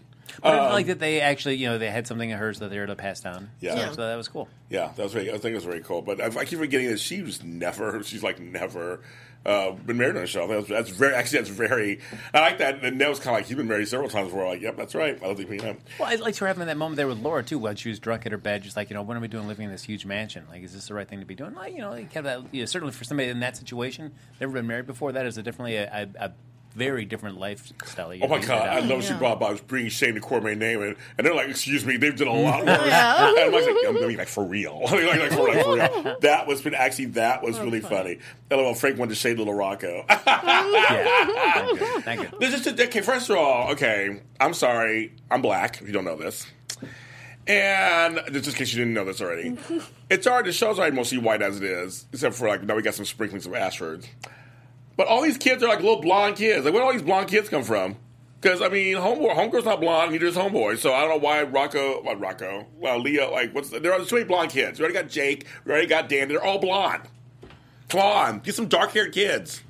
[0.43, 2.59] But I Um, feel like that they actually, you know, they had something of hers
[2.61, 3.51] that they were to pass down.
[3.61, 3.77] Yeah.
[3.77, 3.93] Yeah.
[3.93, 4.49] So that was cool.
[4.69, 5.29] Yeah, that was very.
[5.31, 6.03] I think it was very cool.
[6.03, 8.03] But I, I keep forgetting that she was never.
[8.03, 9.01] She's like never
[9.47, 10.47] uh, been married on a show.
[10.47, 11.15] That's, that's very.
[11.15, 12.01] Actually, that's very.
[12.33, 12.85] I like that.
[12.85, 14.29] And that was kind of like he's been married several times.
[14.29, 14.47] before.
[14.47, 15.17] like, yep, that's right.
[15.17, 15.77] I don't think we know.
[15.99, 18.27] Well, I liked her having that moment there with Laura too, when she was drunk
[18.27, 20.07] at her bed, just like you know, what are we doing living in this huge
[20.07, 20.45] mansion?
[20.51, 21.55] Like, is this the right thing to be doing?
[21.55, 24.53] Like, you know, kind of that, you know, certainly for somebody in that situation, never
[24.53, 26.33] been married before, that is a definitely a, a, a
[26.75, 28.15] very different lifestyle.
[28.15, 28.69] you Oh my god!
[28.69, 29.19] I that- love she Yeah.
[29.19, 29.49] brought up.
[29.49, 32.29] I was bringing Shane to Cormier name, and, and they're like, "Excuse me, they've done
[32.29, 33.29] a lot worse." Yeah.
[33.31, 33.65] And I'm like,
[34.05, 36.17] I mean, like for real, I mean, like, like, for, like for real.
[36.21, 38.19] That was actually that was really funny.
[38.51, 38.75] LOL.
[38.75, 40.05] Frank wanted to shade little Rocco.
[40.09, 41.27] Yeah.
[41.27, 42.01] Thank you.
[42.03, 42.39] Thank you.
[42.39, 43.01] This is just, okay.
[43.01, 45.13] First of all, okay, I'm sorry.
[45.31, 45.81] I'm black.
[45.81, 46.47] If you don't know this,
[47.47, 49.57] and just in case you didn't know this already,
[50.09, 52.83] it's already the show's already mostly white as it is, except for like now we
[52.83, 54.07] got some sprinklings of Ashfords.
[55.01, 56.63] But all these kids are like little blonde kids.
[56.67, 57.97] Like where do all these blonde kids come from?
[58.39, 60.77] Because I mean, homeboy, homegirl's not blonde, neither is homeboy.
[60.77, 64.17] So I don't know why Rocco, what Rocco, well Leo, like what's there are so
[64.17, 64.79] many blonde kids.
[64.79, 66.29] We already got Jake, we already got Dan.
[66.29, 67.05] They're all blonde.
[67.89, 69.63] Come on, get some dark haired kids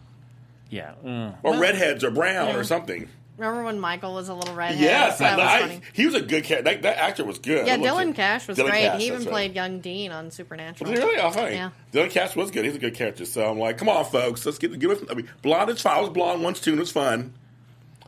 [0.68, 0.94] Yeah.
[1.04, 1.36] Mm.
[1.44, 2.56] or redheads or brown Yeah.
[2.56, 3.08] or something.
[3.40, 4.78] Remember when Michael was a little redhead?
[4.78, 5.80] Yes, that was I- funny.
[5.94, 6.70] he was a good character.
[6.70, 7.66] That, that actor was good.
[7.66, 8.82] Yeah, Dylan Cash was Dylan great.
[8.82, 9.28] Cash, he even right.
[9.28, 10.90] played young Dean on Supernatural.
[10.90, 11.18] Was he really?
[11.18, 11.46] Oh.
[11.46, 11.70] Yeah.
[11.90, 12.66] Dylan Cash was good.
[12.66, 13.24] He's a good character.
[13.24, 15.10] So I'm like, come on, folks, let's get get with.
[15.10, 15.96] I mean, blonde is fine.
[15.96, 17.32] I was blonde once too, and it was fun.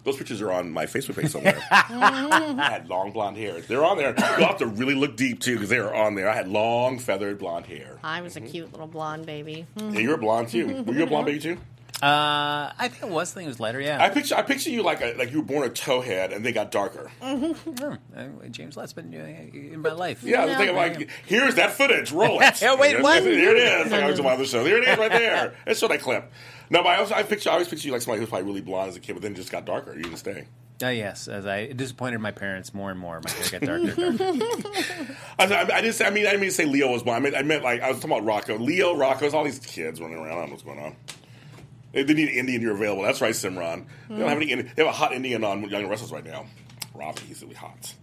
[0.04, 1.58] Those pictures are on my Facebook page somewhere.
[1.70, 3.60] I had long blonde hair.
[3.60, 4.14] They're on there.
[4.36, 6.28] You'll have to really look deep too because they are on there.
[6.28, 7.98] I had long feathered blonde hair.
[8.02, 8.50] I was a mm-hmm.
[8.50, 9.66] cute little blonde baby.
[9.76, 10.82] Yeah, you were blonde too.
[10.86, 11.58] Were you a blonde baby too?
[12.02, 13.30] Uh, I think it was.
[13.30, 13.80] I think it was lighter.
[13.80, 14.02] Yeah.
[14.02, 16.50] I picture I picture you like a, like you were born a towhead and they
[16.50, 17.12] got darker.
[17.22, 17.56] Oh,
[18.16, 20.24] uh, James Lett's been uh, in my life.
[20.24, 22.10] Yeah, I was thinking like, here's that footage.
[22.10, 22.60] Roll it.
[22.60, 23.22] Yeah, wait, Here's- what?
[23.22, 23.92] Here it is.
[23.92, 24.64] Like I was on the show.
[24.64, 25.54] Here it is, right there.
[25.66, 26.30] Let's show that clip.
[26.70, 28.46] No, but I, also, I picture I always picture you like somebody who was probably
[28.48, 29.94] really blonde as a kid, but then just got darker.
[29.94, 30.46] You didn't stay.
[30.82, 33.20] Oh yes, as I disappointed my parents more and more.
[33.22, 33.94] My hair got darker.
[33.94, 34.32] darker.
[35.38, 36.06] I, I, I didn't say.
[36.06, 37.18] I mean, I didn't mean to say Leo was blonde.
[37.18, 38.58] I meant, I meant like I was talking about Rocco.
[38.58, 40.32] Leo, Rocco's all these kids running around.
[40.32, 40.96] I don't know what's going on.
[41.92, 42.62] They, they need an Indian.
[42.62, 43.02] You're available.
[43.02, 43.85] That's right, Simran.
[44.09, 44.55] They don't have any.
[44.55, 46.46] They have a hot Indian on Young and Restless right now.
[46.94, 47.94] Robbie, he's really hot.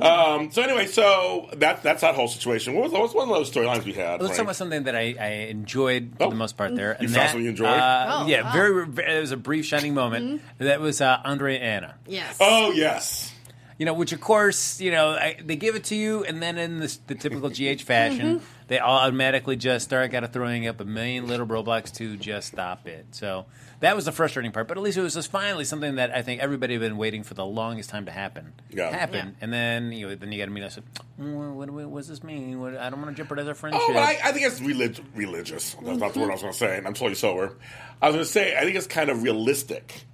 [0.00, 2.74] Um, so anyway, so that that's that whole situation.
[2.74, 4.20] What was what's one of those storylines we had?
[4.20, 4.40] Let's talk Frank?
[4.42, 6.30] about something that I, I enjoyed for Oh.
[6.30, 6.96] the most part there.
[7.00, 7.68] You and found that, something you enjoyed?
[7.68, 8.52] Uh, Oh, yeah, wow.
[8.52, 9.16] very, very.
[9.16, 10.40] It was a brief shining moment.
[10.58, 11.94] That was uh, Andre and Anna.
[12.06, 12.36] Yes.
[12.40, 13.34] Oh yes.
[13.78, 16.58] You know, which of course, you know, I, they give it to you, and then
[16.58, 18.40] in this, the typical GH fashion,
[18.72, 22.88] they automatically just start kind of throwing up a million little roadblocks to just stop
[22.88, 23.04] it.
[23.10, 23.44] So
[23.80, 24.66] that was the frustrating part.
[24.66, 27.22] But at least it was just finally something that I think everybody had been waiting
[27.22, 28.54] for the longest time to happen.
[28.70, 28.90] Yeah.
[28.90, 29.34] Happen, Yeah.
[29.42, 30.78] and then you know, then you got to meet us.
[31.18, 32.60] Well, what, what, what does this mean?
[32.60, 33.82] What, I don't want to jeopardize our friendship.
[33.84, 35.74] Oh, but I, I think it's relig- religious.
[35.74, 37.58] That's not the word I was going to say, and I'm totally sober.
[38.00, 40.06] I was going to say, I think it's kind of realistic.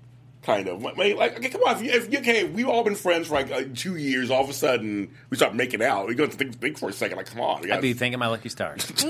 [0.43, 0.85] Kind of.
[0.87, 1.77] I like, okay, come on.
[1.77, 4.31] If you, if you, okay, we've all been friends for like uh, two years.
[4.31, 6.07] All of a sudden, we start making out.
[6.07, 7.17] We're going to think, think for a second.
[7.19, 7.61] Like, come on.
[7.61, 8.87] We I'd gotta- be thinking my lucky stars.
[8.87, 9.05] That's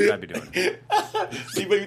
[0.00, 0.48] what I'd be doing.
[1.48, 1.86] See, but,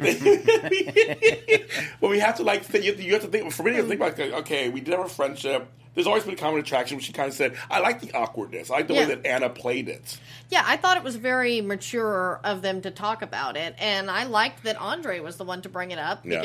[2.01, 2.83] but we have to like think.
[2.85, 3.51] You have to, you have to think.
[3.51, 5.67] For me, to think about like, okay, we did have a friendship.
[5.95, 6.97] There's always been a common attraction.
[6.97, 8.69] Which she kind of said, I like the awkwardness.
[8.69, 9.07] I like the Yeah.
[9.07, 10.19] way that Anna played it.
[10.49, 14.23] Yeah, I thought it was very mature of them to talk about it, and I
[14.25, 16.41] liked that Andre was the one to bring it up Yeah.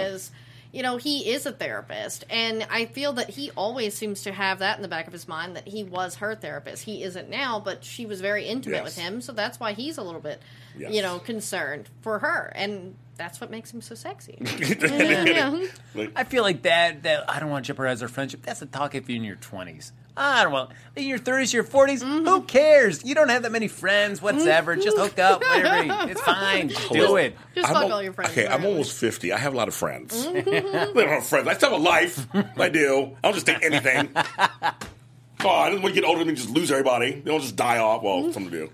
[0.75, 4.33] Because you know he is a therapist, and I feel that he always seems to
[4.33, 6.83] have that in the back of his mind that he was her therapist.
[6.85, 8.85] He isn't now, but she was very intimate Yes.
[8.85, 10.41] with him, so that's why he's a little bit,
[10.79, 10.93] Yes.
[10.93, 14.39] you know, concerned for her, and that's what makes him so sexy.
[15.95, 17.03] Like, I feel like that.
[17.05, 18.43] That I don't want to jeopardize our friendship.
[18.43, 19.93] That's a talk if you're in your twenties.
[20.17, 22.47] I don't want in your thirties, your 40s Who mm-hmm.
[22.47, 23.05] cares?
[23.05, 24.75] You don't have that many friends whatsoever.
[24.75, 24.83] Mm-hmm.
[24.83, 26.09] Just hook up, whatever.
[26.11, 26.69] It's fine.
[26.93, 27.37] Do it.
[27.55, 28.31] Just I'm fuck al- all your friends.
[28.31, 29.33] Okay, I'm almost 50.
[29.33, 30.27] I have a lot of friends.
[30.27, 30.77] Mm-hmm.
[30.99, 31.49] I don't have friends.
[31.49, 32.27] I still have a life.
[32.59, 33.17] I do.
[33.23, 34.11] I don't just take anything.
[34.15, 37.13] oh, I don't want to get older, and just lose everybody.
[37.13, 38.03] They don't just die off.
[38.03, 38.71] Well, some do.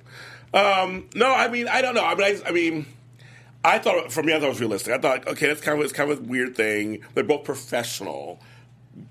[0.52, 2.04] Um, no, I mean, I don't know.
[2.04, 2.86] I mean, I, I mean,
[3.64, 4.92] I thought for me, I thought it was realistic.
[4.92, 7.04] I thought, okay, that's kind of it's kind of a weird thing.
[7.14, 8.40] They're both professional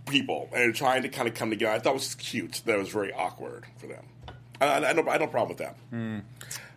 [0.08, 1.74] people and trying to kind of come together.
[1.74, 2.62] I thought it was cute.
[2.66, 4.06] That was very awkward for them.
[4.62, 5.76] I, I, I, don't, I no problem with that.
[5.90, 6.20] Hmm.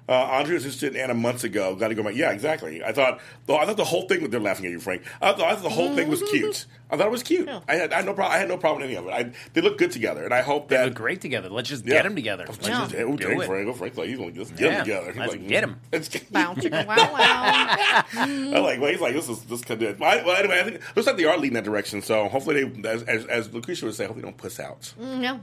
[0.09, 1.77] Uh, Andre was interested in Anna months ago.
[1.77, 2.17] Got to go back.
[2.17, 2.83] Yeah, exactly.
[2.83, 3.21] I thought.
[3.47, 4.29] Though I thought the whole thing.
[4.31, 5.03] They're laughing at you, Frank.
[5.23, 6.67] I thought, I thought the whole thing was cute.
[6.91, 7.49] I thought it was cute.
[7.49, 8.35] I had, I had no problem.
[8.35, 9.11] I had no problem with any of it.
[9.13, 11.49] I, they look good together, and I hope They that look great together.
[11.49, 11.95] Let's just Yeah.
[11.95, 12.45] get them together.
[12.47, 13.47] Let's Let's just- just yeah, ooh, do dang, it.
[13.47, 15.07] Frank, oh, Frank's like, he's like, let's get Yeah, them together.
[15.13, 15.81] He's let's like, get 'em.
[15.93, 18.05] Let's get Bow, chicka, wow, wow.
[18.13, 18.81] I like.
[18.81, 19.99] Well, he's like, this is this could do it.
[20.01, 22.03] Well, well, anyway, I think looks like they are leading that direction.
[22.03, 24.93] So hopefully, they, as as, as Lacretia would say, hopefully, they don't puss out.
[24.99, 25.41] No,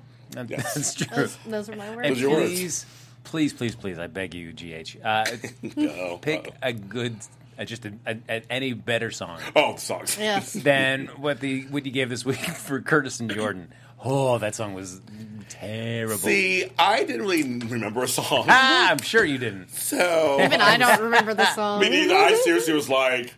[0.48, 0.76] Yes.
[0.76, 1.08] That's true.
[1.16, 2.10] those, those are my And words.
[2.10, 2.52] Those are your words.
[2.52, 2.86] please,
[3.30, 5.26] please, please, please, I beg you, GH, uh,
[5.78, 6.54] Uh-oh, pick uh-oh.
[6.62, 7.16] a good,
[7.58, 10.18] uh, just a, a, a, any better song Oh, the songs.
[10.20, 10.54] Yes.
[10.64, 13.72] than what the what you gave this week for Curtis and Jordan.
[14.04, 15.02] Oh, that song was
[15.50, 16.16] terrible.
[16.18, 19.70] See, I didn't really remember a song, ah, I'm sure you didn't.
[19.72, 21.82] so Even I don't remember the song.
[21.82, 22.16] Me neither.
[22.16, 23.34] I seriously was like,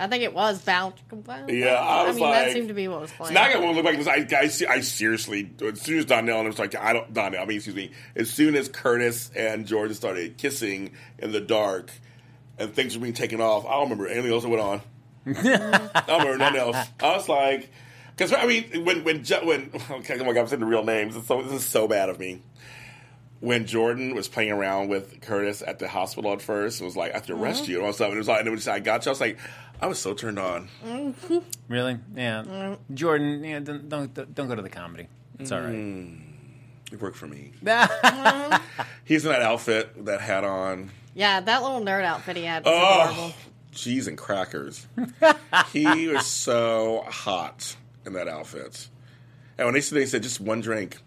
[0.00, 0.94] I think it was Bow.
[1.12, 2.06] Chicka, Yeah, I wow.
[2.06, 3.34] was mean, like- that seemed to be what was playing.
[3.34, 4.26] Now I got one look back because I,
[4.70, 7.44] I, I seriously, as soon as Donnell, and it was like, I don't, Donnell, I
[7.44, 11.90] mean, excuse me, as soon as Curtis and Jordan started kissing in the dark
[12.58, 14.80] and things were being taken off, I don't remember anything else that went on.
[15.26, 16.76] I don't remember nothing else.
[17.00, 17.70] I was like,
[18.16, 20.84] because I mean, when, when, Jo- when, okay, oh my God, I'm saying the real
[20.84, 21.14] names.
[21.16, 22.42] It's so, this is so bad of me.
[23.40, 27.12] When Jordan was playing around with Curtis at the hospital at first, it was like,
[27.12, 28.08] I have to arrest you and all stuff.
[28.08, 29.10] And it was like, and it was, I got you.
[29.10, 29.38] I was like,
[29.80, 30.68] I was so turned on.
[31.68, 31.98] Really?
[32.14, 32.76] Yeah.
[32.92, 35.08] Jordan, yeah, don't, don't don't go to the comedy.
[35.38, 35.74] It's all right.
[36.92, 37.52] It worked for me.
[37.64, 38.60] Mm.
[39.04, 40.90] He's in that outfit, that hat on.
[41.14, 43.32] yeah, that little nerd outfit he had was adorable.
[43.32, 43.34] Oh,
[43.72, 44.86] cheese and crackers.
[45.72, 48.88] he was so hot in that outfit.
[49.56, 50.98] And when they said they said just one drink,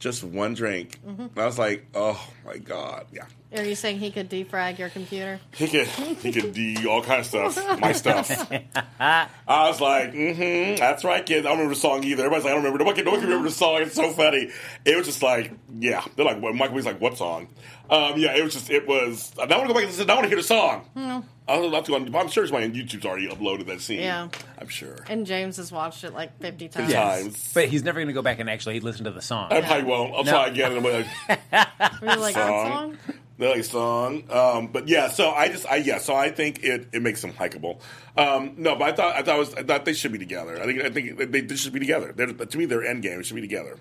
[0.00, 1.38] just one drink, Mm-hmm.
[1.38, 3.26] I was like, oh my god, yeah.
[3.56, 5.40] Are you saying he could defrag your computer?
[5.54, 7.80] He could he could do all kind of stuff.
[7.80, 8.30] My stuff.
[9.00, 11.46] I was like, mm-hmm, that's right, kids.
[11.46, 12.24] I don't remember the song either.
[12.24, 12.84] Everybody's like, I don't remember.
[12.84, 13.80] Nobody, nobody can remember the song.
[13.82, 14.50] It's so funny.
[14.84, 16.04] It was just like, yeah.
[16.16, 16.54] They're like, what?
[16.54, 17.48] Michael was like, what song?
[17.88, 19.32] Um, yeah, it was just, it was.
[19.38, 20.10] I want to go back and listen.
[20.10, 20.80] I want to hear the song.
[20.94, 21.20] Hmm.
[21.48, 22.18] I was about to go.
[22.18, 24.00] I'm sure it's my YouTube's already uploaded that scene.
[24.00, 24.28] Yeah.
[24.58, 24.96] I'm sure.
[25.08, 26.92] And James has watched it like 50 times.
[26.92, 27.50] Times.
[27.54, 29.50] But he's never going to go back and actually listen to the song.
[29.50, 30.12] I probably won't.
[30.14, 30.30] I'll No.
[30.32, 30.76] try again.
[30.76, 32.98] And I'm like, We're like, that Song.
[33.06, 33.16] song?
[33.38, 35.08] Like song, um, but yeah.
[35.08, 35.98] So I just, I yeah.
[35.98, 37.80] So I think it, it makes them likable.
[38.16, 40.60] Um, no, but I thought, I thought, was, I thought they should be together.
[40.60, 42.12] I think, I think they, they should be together.
[42.12, 43.22] They're, to me, they're end game.
[43.22, 43.78] Should be together.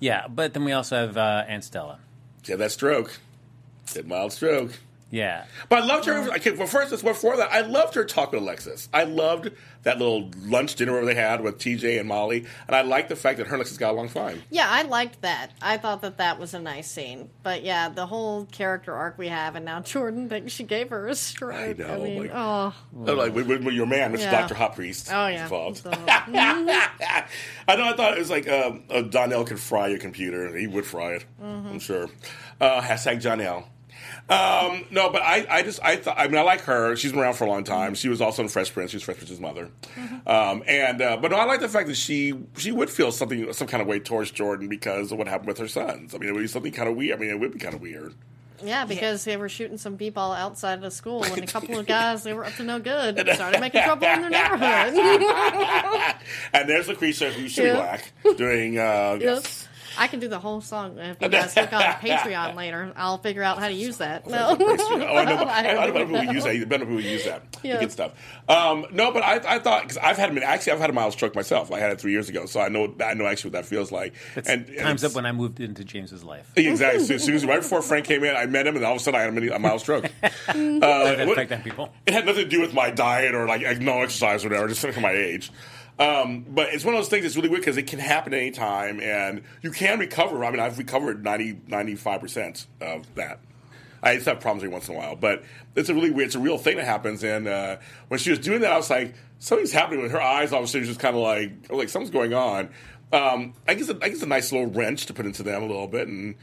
[0.00, 2.00] Yeah, but then we also have uh, Aunt Stella.
[2.42, 3.20] She had that stroke,
[3.94, 4.72] that mild stroke.
[5.10, 5.44] Yeah.
[5.68, 6.30] But I loved her.
[6.34, 8.88] Okay, well, first, before that, I loved her talk with Alexis.
[8.92, 9.50] I loved
[9.84, 13.16] that little lunch dinner where they had with TJ and Molly, and I liked the
[13.16, 14.42] fact that her and Alexis got along fine.
[14.50, 15.52] Yeah, I liked that.
[15.62, 17.30] I thought that that was a nice scene.
[17.42, 21.06] But yeah, the whole character arc we have, and now Jordan thinks she gave her
[21.08, 21.54] a stroke.
[21.54, 24.20] I know, mean, like- oh, Like with, with your man, Mr.
[24.20, 24.30] Yeah.
[24.40, 25.08] Doctor Hot Priest.
[25.10, 25.44] oh yeah.
[25.44, 25.78] involved.
[25.78, 27.84] So- I know.
[27.88, 30.54] I thought it was like um, uh, Donnell could fry your computer.
[30.56, 31.24] He would fry it.
[31.42, 31.68] Mm-hmm.
[31.68, 32.08] I'm sure.
[32.60, 33.68] Uh, hashtag Donnell.
[34.30, 36.94] Um, no, but I, I just, I thought, I mean, I like her.
[36.96, 37.94] She's been around for a long time.
[37.94, 38.90] She was also in Fresh Prince.
[38.90, 39.70] She was Fresh Prince's mother.
[40.26, 43.50] Um, and, uh, but no, I like the fact that she, she would feel something,
[43.54, 46.14] some kind of way towards Jordan because of what happened with her sons.
[46.14, 47.16] I mean, it would be something kind of weird.
[47.16, 48.12] I mean, it would be kind of weird.
[48.62, 51.86] yeah, because they were shooting some b-ball outside of the school, and a couple of
[51.98, 54.94] guys they were up to no good started making trouble in their neighborhood.
[56.52, 57.74] and there's Lacretia, who's Shitty Yeah.
[57.76, 59.67] Black, doing, uh, Yes.
[59.98, 62.92] I can do the whole song if you guys look on Patreon later.
[62.96, 64.26] I'll figure out how to use that.
[64.26, 64.56] No.
[64.60, 66.50] oh, I know, but I, I don't know who use that.
[66.50, 67.42] I don't know who use that.
[67.62, 67.80] Yeah.
[67.80, 68.12] Good stuff.
[68.48, 71.12] Um, no, but I, I thought because I've had a actually I've had a mild
[71.12, 71.72] stroke myself.
[71.72, 73.90] I had it three years ago, so I know I know actually what that feels
[73.92, 74.14] like.
[74.36, 76.50] It's and, and times it's- up when I moved into James's life.
[76.56, 77.14] Exactly.
[77.14, 79.02] As soon as right before Frank came in, I met him, and all of a
[79.02, 80.04] sudden I had a, mini, a mild stroke.
[80.22, 81.90] uh, That what- people.
[82.06, 84.80] it had nothing to do with my diet or like no exercise or whatever, just
[84.86, 85.50] from my age.
[85.98, 88.40] Um, but it's one of those things that's really weird because it can happen at
[88.40, 90.44] any time and you can recover.
[90.44, 93.40] I mean, I've recovered 90, 95% of that.
[94.00, 95.42] I just have problems every once in a while, but
[95.74, 97.24] it's a really weird, it's a real thing that happens.
[97.24, 100.52] And uh, when she was doing that, I was like, something's happening with her eyes.
[100.52, 102.70] All of a sudden, just kind of like, like something's going on.
[103.12, 105.88] Um, I guess, I guess a nice little wrench to put into them a little
[105.88, 106.06] bit.
[106.06, 106.36] And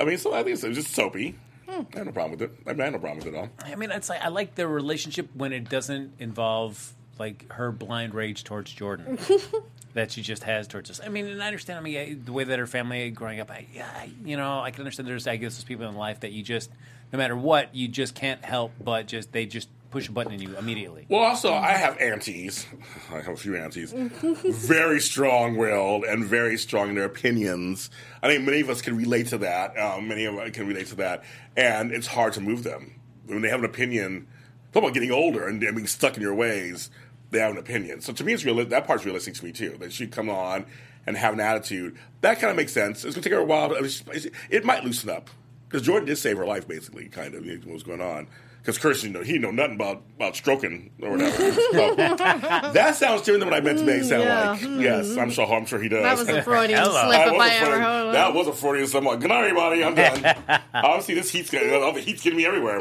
[0.00, 1.36] I mean, so I think it's, it's just soapy.
[1.68, 2.50] I have no problem with it.
[2.66, 3.50] I, mean, I have no problem with it at all.
[3.64, 8.14] I mean, it's like I like their relationship when it doesn't involve like her blind
[8.14, 9.18] rage towards Jordan
[9.94, 11.00] that she just has towards us.
[11.04, 11.78] I mean, and I understand.
[11.78, 14.60] I mean, I, the way that her family growing up, I, yeah, I, you know,
[14.60, 15.08] I can understand.
[15.08, 16.70] There's, I guess, there's people in life that you just,
[17.12, 20.40] no matter what, you just can't help but just they just push a button in
[20.40, 21.06] you immediately.
[21.08, 22.66] Well, also, I have aunties.
[23.10, 23.92] I have a few aunties.
[24.22, 27.90] very strong willed and very strong in their opinions.
[28.22, 29.78] I think many of us can relate to that.
[29.78, 31.24] Um, many of us can relate to that.
[31.56, 33.00] And it's hard to move them.
[33.26, 34.26] When they have an opinion,
[34.72, 36.90] talk about getting older and, and being stuck in your ways,
[37.30, 38.00] they have an opinion.
[38.00, 38.64] So to me, it's real.
[38.64, 39.76] that part's realistic to me, too.
[39.80, 40.66] That she'd come on
[41.06, 41.96] and have an attitude.
[42.20, 43.04] That kind of makes sense.
[43.04, 43.68] It's going to take her a while.
[43.68, 44.02] But
[44.50, 45.30] it might loosen up.
[45.68, 48.26] Because Jordan did save her life, basically, kind of, what was going on.
[48.60, 51.52] Because Kirsten, you know, he know nothing about, about stroking or whatever.
[51.72, 54.50] So, that sounds different than what I meant to make it sound yeah.
[54.50, 54.60] like.
[54.60, 54.80] Hmm.
[54.80, 56.02] Yes, I'm sure, I'm sure he does.
[56.02, 57.02] That was a Freudian Hello.
[57.02, 58.12] slip That if was I a ever heard one.
[58.14, 59.02] That was a Freudian slip.
[59.02, 59.84] I'm like, Good night, everybody.
[59.84, 60.60] I'm done.
[60.74, 62.80] Obviously, this heat's getting, all the heat's getting me everywhere.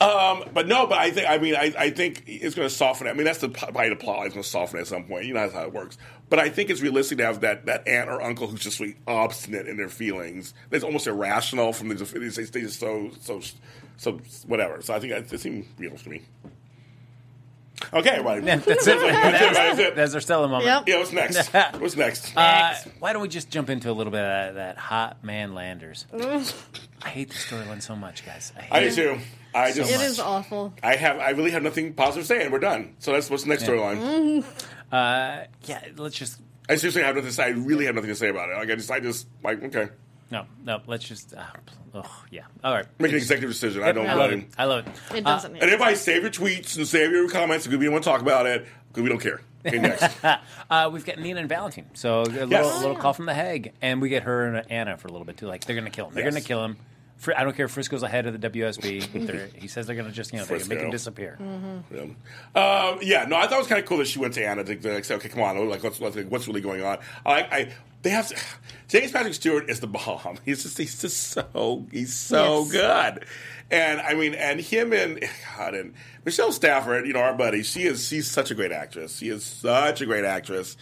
[0.00, 3.06] Um, but no, but I think I mean I, I think it's going to soften.
[3.06, 4.26] I mean that's the probably the plot.
[4.26, 5.24] It's going to soften at some point.
[5.24, 5.96] You know that's how it works.
[6.28, 8.96] But I think it's realistic to have that, that aunt or uncle who's just really
[9.06, 10.54] obstinate in their feelings.
[10.72, 13.40] It's almost irrational from the they just, so so
[13.96, 14.82] so whatever.
[14.82, 16.22] So I think it seems real to me.
[17.92, 18.40] Okay, everybody.
[18.40, 18.68] That's it.
[18.86, 19.96] That's it, that's it.
[19.96, 20.64] That's our Stella moment.
[20.64, 20.88] Yep.
[20.88, 21.52] Yeah, what's next?
[21.78, 22.36] What's next?
[22.36, 25.54] Uh, why don't we just jump into a little bit of that, that hot man
[25.54, 26.06] Landers?
[26.14, 28.52] I hate the storyline so much, guys.
[28.56, 29.18] I, hate I do too.
[29.54, 30.72] I just It is awful.
[30.82, 32.94] I have I really have nothing positive to say, and we're done.
[32.98, 34.44] So that's what's the next storyline.
[34.90, 37.44] Uh, yeah, let's just I seriously have nothing to say.
[37.44, 38.56] I really have nothing to say about it.
[38.56, 39.88] Like I just I just like okay,
[40.30, 40.80] no, no.
[40.86, 41.34] Let's just.
[41.34, 41.42] Uh,
[41.94, 42.42] oh, yeah.
[42.64, 42.86] All right.
[42.98, 43.82] make an executive decision.
[43.82, 44.40] I don't I love blame.
[44.40, 44.48] it.
[44.58, 45.16] I love it.
[45.16, 45.54] It doesn't.
[45.54, 48.20] And everybody save your tweets and save your comments because we don't want to talk
[48.22, 49.40] about it because we don't care.
[49.66, 50.24] Okay, next.
[50.70, 51.86] Uh, we've got Nina and Valentine.
[51.94, 52.80] So a little, Yes.
[52.82, 55.38] little call from the Hague, and we get her and Anna for a little bit
[55.38, 55.48] too.
[55.48, 56.14] Like they're gonna kill him.
[56.14, 56.34] They're Yes.
[56.34, 56.76] gonna kill him.
[57.16, 59.52] Fr- I don't care if Frisco's ahead of the WSB.
[59.60, 61.38] He says they're gonna just you know they're make him disappear.
[61.90, 62.02] Yeah.
[62.54, 64.64] Um, yeah, no, I thought it was kind of cool that she went to Anna
[64.64, 66.98] to, to like, say, okay, come on, like what's what's, what's really going on?
[67.24, 68.30] I, I they have
[68.88, 70.38] James Patrick Stewart is the bomb.
[70.44, 72.72] He's just he's just so he's so Yes.
[72.72, 73.24] good,
[73.70, 75.24] and I mean, and him and
[75.56, 79.16] God and Michelle Stafford, you know, our buddy, she is she's such a great actress.
[79.18, 80.76] She is such a great actress,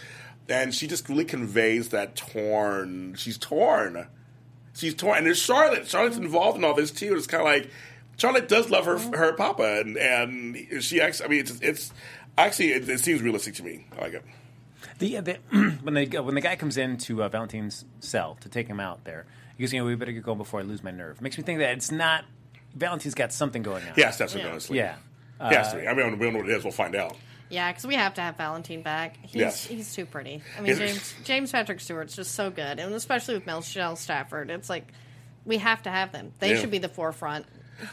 [0.48, 3.14] and she just really conveys that torn.
[3.14, 4.08] She's torn
[4.74, 5.86] She's torn, and there's Charlotte.
[5.86, 7.14] Charlotte's involved in all this too.
[7.14, 7.70] It's kind of like
[8.16, 11.26] Charlotte does love her her papa, and and she actually.
[11.26, 11.92] I mean, it's it's
[12.36, 13.86] actually it, it seems realistic to me.
[13.96, 14.24] I like it.
[14.98, 15.34] The, the
[15.82, 19.26] when they when the guy comes into uh, Valentine's cell to take him out there,
[19.56, 21.44] he goes, "You know, we better get going before I lose my nerve." Makes me
[21.44, 22.24] think that it's not
[22.74, 23.92] Valentine's got something going on.
[23.96, 24.48] Yes, that's what Yeah.
[24.48, 24.76] going to sleep.
[24.78, 24.96] yeah.
[25.48, 25.86] He has to be.
[25.88, 26.64] I mean, we don't know what it is.
[26.64, 27.16] We'll find out.
[27.50, 29.16] Yeah, because we have to have Valentine back.
[29.22, 29.64] He's Yes.
[29.66, 30.42] he's too pretty.
[30.58, 34.68] I mean, James James Patrick Stewart's just so good, and especially with Michelle Stafford, it's
[34.70, 34.86] like
[35.44, 36.32] we have to have them.
[36.38, 36.60] They Yeah.
[36.60, 37.46] should be the forefront.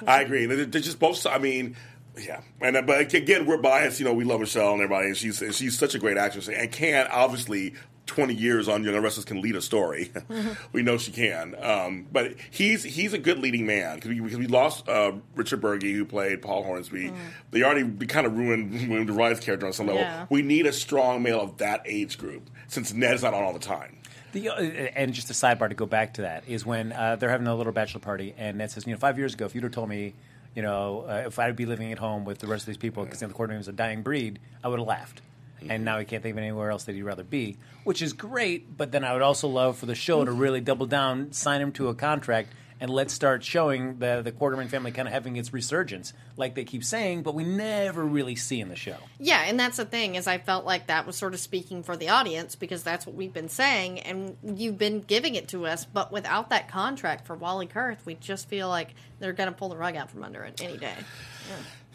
[0.08, 0.46] I agree.
[0.46, 1.26] They're, they're just both.
[1.26, 1.76] I mean,
[2.18, 2.42] yeah.
[2.62, 4.00] And uh, but again, we're biased.
[4.00, 6.48] You know, we love Michelle and everybody, and she's and she's such a great actress
[6.48, 7.74] and can obviously.
[8.12, 10.12] 20 years on Young and Restless can lead a story.
[10.74, 11.56] we know she can.
[11.64, 15.94] Um, but he's he's a good leading man because we, we lost uh, Richard Burgi,
[15.94, 17.14] who played Paul Hornsby.
[17.52, 20.02] They already kind of ruined, ruined Ryan's character on some level.
[20.02, 20.26] Yeah.
[20.30, 23.60] We need a strong male of that age group since Ned's not on all the
[23.60, 23.98] time.
[24.34, 27.30] The, uh, and just a sidebar to go back to that is when uh, they're
[27.30, 29.64] having a little bachelor party, and Ned says, "You know, five years ago, if you'd
[29.64, 30.16] have told me,
[30.54, 33.06] you know, uh, if I'd be living at home with the rest of these people
[33.06, 35.22] because the coordinator was a dying breed, I would have laughed."
[35.70, 38.76] And now he can't think of anywhere else that he'd rather be, which is great.
[38.76, 40.40] But then I would also love for the show to mm-hmm.
[40.40, 42.50] really double down, sign him to a contract,
[42.82, 46.64] and let's start showing the the Quartermaine family kind of having its resurgence, like they
[46.64, 48.98] keep saying, but we never really see in the show.
[49.20, 51.96] Yeah, and that's the thing is I felt like that was sort of speaking for
[51.96, 55.86] the audience because that's what we've been saying, and you've been giving it to us.
[55.86, 59.70] But without that contract for Wally Kurth, we just feel like they're going to pull
[59.70, 60.96] the rug out from under it any day.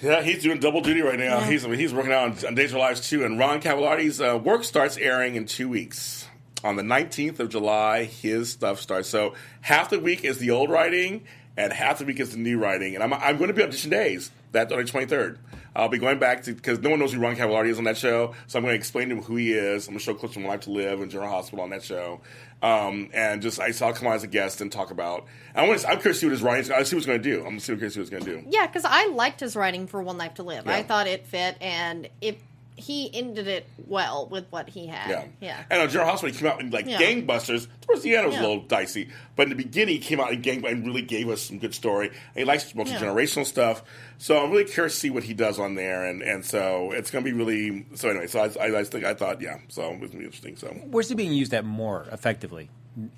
[0.01, 1.41] Yeah, he's doing double duty right now.
[1.41, 3.25] He's he's working out on, on Days of Our Lives too.
[3.25, 6.29] And Ron Carlivati's uh, work starts airing in two weeks.
[6.65, 9.09] On the 19th of July, his stuff starts.
[9.09, 11.25] So half the week is the old writing,
[11.57, 12.95] and half the week is the new writing.
[12.95, 14.31] And I'm, I'm going to be on audition days.
[14.53, 15.39] That's on the 23rd.
[15.75, 17.99] I'll be going back to because no one knows who Ron Carlivati is on that
[17.99, 19.87] show, so I'm going to explain to him who he is.
[19.87, 21.83] I'm going to show clips from One Life to Live and General Hospital on that
[21.83, 22.23] show,
[22.63, 25.27] um, and just I saw come on as a guest and talk about.
[25.55, 26.73] I want to, I'm curious to see what his writing.
[26.73, 27.45] I see what he's going to do.
[27.45, 28.49] I'm curious to see what he's going to do.
[28.51, 30.67] Yeah, because I liked his writing for One Life to Live.
[30.67, 32.41] I thought it fit, and it
[32.79, 35.09] he ended it well with what he had.
[35.09, 35.25] Yeah.
[35.41, 35.65] yeah.
[35.71, 36.99] And uh, on General Hospital, he came out in like Yeah.
[37.01, 37.67] gangbusters.
[37.81, 38.41] Towards the end, it was Yeah.
[38.43, 39.09] a little dicey.
[39.35, 41.75] But in the beginning, he came out in gang and really gave us some good
[41.75, 42.09] story.
[42.09, 43.83] And he likes multi generational stuff.
[44.19, 46.05] So I'm really curious to see what he does on there.
[46.05, 47.87] And, and so it's going to be really.
[47.95, 49.57] So anyway, so I, I, I think I thought, yeah.
[49.69, 50.57] So it was going to be interesting.
[50.57, 52.69] So Where's he being used at more effectively,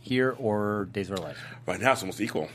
[0.00, 1.38] here or Days of Our Lives?
[1.66, 2.48] right now, it's almost equal.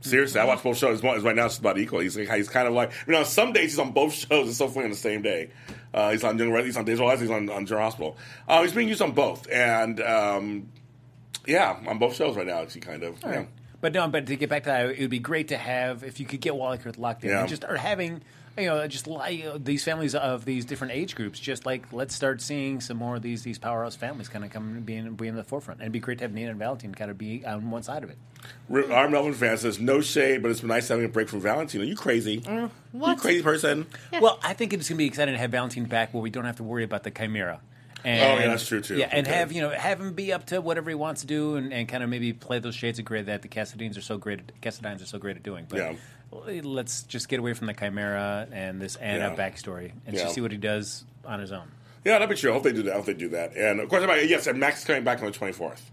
[0.00, 1.00] Seriously, I watch both shows.
[1.00, 2.00] Right now, it's about equal.
[2.00, 4.48] He's, he's kind of like, you know, some days he's on both shows.
[4.48, 5.50] It's so funny on the same day.
[5.94, 7.20] Uh, he's on Young He's on Days of Our Lives.
[7.20, 8.16] He's on, on General Hospital.
[8.48, 10.68] Uh, he's being used on both, and um,
[11.46, 12.62] yeah, on both shows right now.
[12.62, 13.18] Actually, kind of.
[13.22, 13.44] Yeah.
[13.80, 16.20] But no, but to get back to that, it would be great to have if
[16.20, 17.40] you could get Wally Kurth locked in Yeah.
[17.40, 18.22] and just start having.
[18.58, 21.90] You know, just like you know, these families of these different age groups, just like
[21.92, 24.94] let's start seeing some more of these these powerhouse families kind of come and be
[24.96, 25.80] in, be in the forefront.
[25.80, 28.04] And it'd be great to have Nina and Valentine kind of be on one side
[28.04, 28.18] of it.
[28.70, 31.40] R- Our Melvin fan says no shade, but it's been nice having a break from
[31.40, 31.80] Valentine.
[31.80, 32.40] Are you crazy?
[32.42, 33.18] Mm, you what?
[33.18, 33.86] crazy person?
[34.20, 36.44] Well, I think it's going to be exciting to have Valentine back, where we don't
[36.44, 37.60] have to worry about the chimera.
[38.04, 38.96] And, Oh, yeah, that's true, too.
[38.96, 39.36] Yeah, and Okay.
[39.36, 41.88] have you know have him be up to whatever he wants to do, and, and
[41.88, 44.40] kind of maybe play those shades of gray that the Cassadines are so great.
[44.40, 45.66] At, Cassadines are so great at doing.
[45.68, 45.92] But Yeah.
[46.62, 49.36] Let's just get away from the chimera and this Anna Yeah.
[49.36, 50.22] backstory, and Yeah.
[50.22, 51.68] just see what he does on his own.
[52.04, 52.50] Yeah, that'd be true.
[52.50, 52.92] I hope they do that.
[52.92, 53.56] I hope they do that.
[53.56, 55.90] And of course, yes, and Max is coming back on the twenty fourth.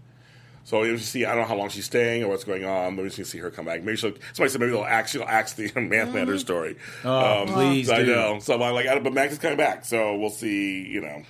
[0.64, 3.02] So you see, I don't know how long she's staying or what's going on, Maybe
[3.04, 3.82] we just need to see her come back.
[3.82, 4.12] Maybe she'll.
[4.32, 6.38] Somebody said maybe they'll axe, she'll axe the Manslander mm-hmm.
[6.38, 6.76] story.
[7.04, 8.38] Oh, um, please I know.
[8.40, 10.86] So I'm like, I but Max is coming back, so we'll see.
[10.86, 11.22] You know,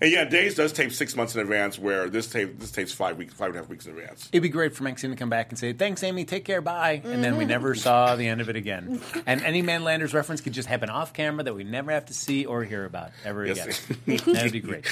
[0.00, 3.16] and yeah, Days does tape six months in advance, where this tape this tapes five
[3.16, 4.28] weeks, five and a half weeks in advance.
[4.32, 6.24] It'd be great for Maxine to come back and say, "Thanks, Amy.
[6.24, 6.60] Take care.
[6.60, 9.00] Bye." And then we never saw the end of it again.
[9.26, 12.46] And any Manlanders reference could just happen off camera that we never have to see
[12.46, 13.82] or hear about ever Yes.
[14.06, 14.16] again.
[14.34, 14.86] That'd be great.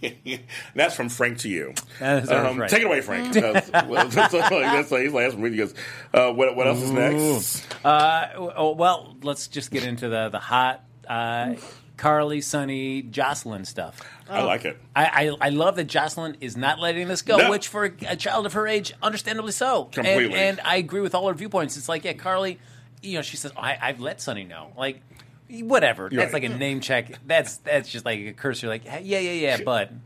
[0.74, 1.74] that's from Frank to you.
[1.98, 2.70] That is- Um, right.
[2.70, 3.32] Take it away, Frank.
[3.34, 5.72] that's, well, that's, like, that's like, he's like, that's really good.
[6.14, 7.66] Uh, what, what else is next?
[7.84, 11.54] Uh, oh, well, let's just get into the the hot uh,
[11.96, 14.00] Carly, Sonny, Jocelyn stuff.
[14.28, 14.46] I oh.
[14.46, 14.78] like it.
[14.96, 17.50] I, I, I love that Jocelyn is not letting this go, No.
[17.50, 19.84] which for a, a child of her age, understandably so.
[19.84, 20.34] And- Completely.
[20.34, 21.76] And, I agree with all her viewpoints.
[21.76, 22.58] It's like, yeah, Carly,
[23.02, 24.72] you know, she says, I, I've let Sonny know.
[24.76, 25.02] Like,
[25.60, 26.08] whatever.
[26.10, 26.42] You're that's right.
[26.42, 27.18] like a name check.
[27.26, 28.62] That's that's just like a curse.
[28.62, 29.92] You're like, yeah, yeah, yeah, but.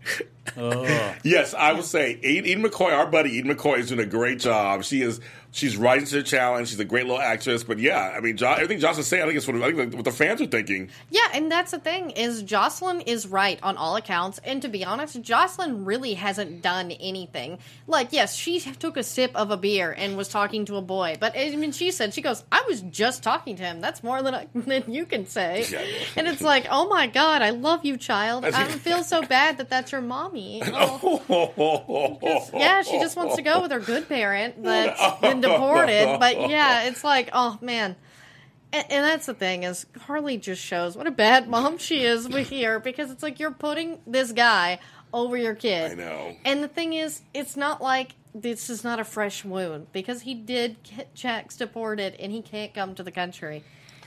[0.57, 1.15] Oh.
[1.25, 4.39] Yes, I would say Eden Eden McCoy, our buddy Eden McCoy, is doing a great
[4.39, 4.85] job.
[4.85, 5.21] She is
[5.57, 6.69] She's rising to the challenge.
[6.69, 7.65] She's a great little actress.
[7.65, 10.05] But yeah, I mean, jo- everything Jocelyn's saying, I think it's what, I think what
[10.05, 10.91] the fans are thinking.
[11.09, 14.39] Yeah, and that's the thing is Jocelyn is right on all accounts.
[14.45, 17.59] And to be honest, Jocelyn really hasn't done anything.
[17.87, 21.17] Like, yes, she took a sip of a beer and was talking to a boy,
[21.19, 23.81] but I mean, she said she goes, "I was just talking to him.
[23.81, 25.83] That's more than I, than you can say." Yeah.
[26.17, 28.45] And it's like, oh my god, I love you, child.
[28.45, 30.63] I feel so bad that that's your mommy.
[31.29, 32.51] Oh.
[32.55, 34.63] yeah, she just wants to go with her good parent oh.
[34.63, 36.19] that's been deported.
[36.19, 37.97] But yeah, it's like, oh man.
[38.73, 42.27] And, and that's the thing is Harley just shows what a bad mom she is
[42.49, 44.81] here because it's like you're putting this guy
[45.13, 45.93] over your kid.
[45.93, 46.37] I know.
[46.45, 50.35] And the thing is, it's not like this is not a fresh wound because he
[50.35, 53.65] did get Jax deported and he can't come to the country.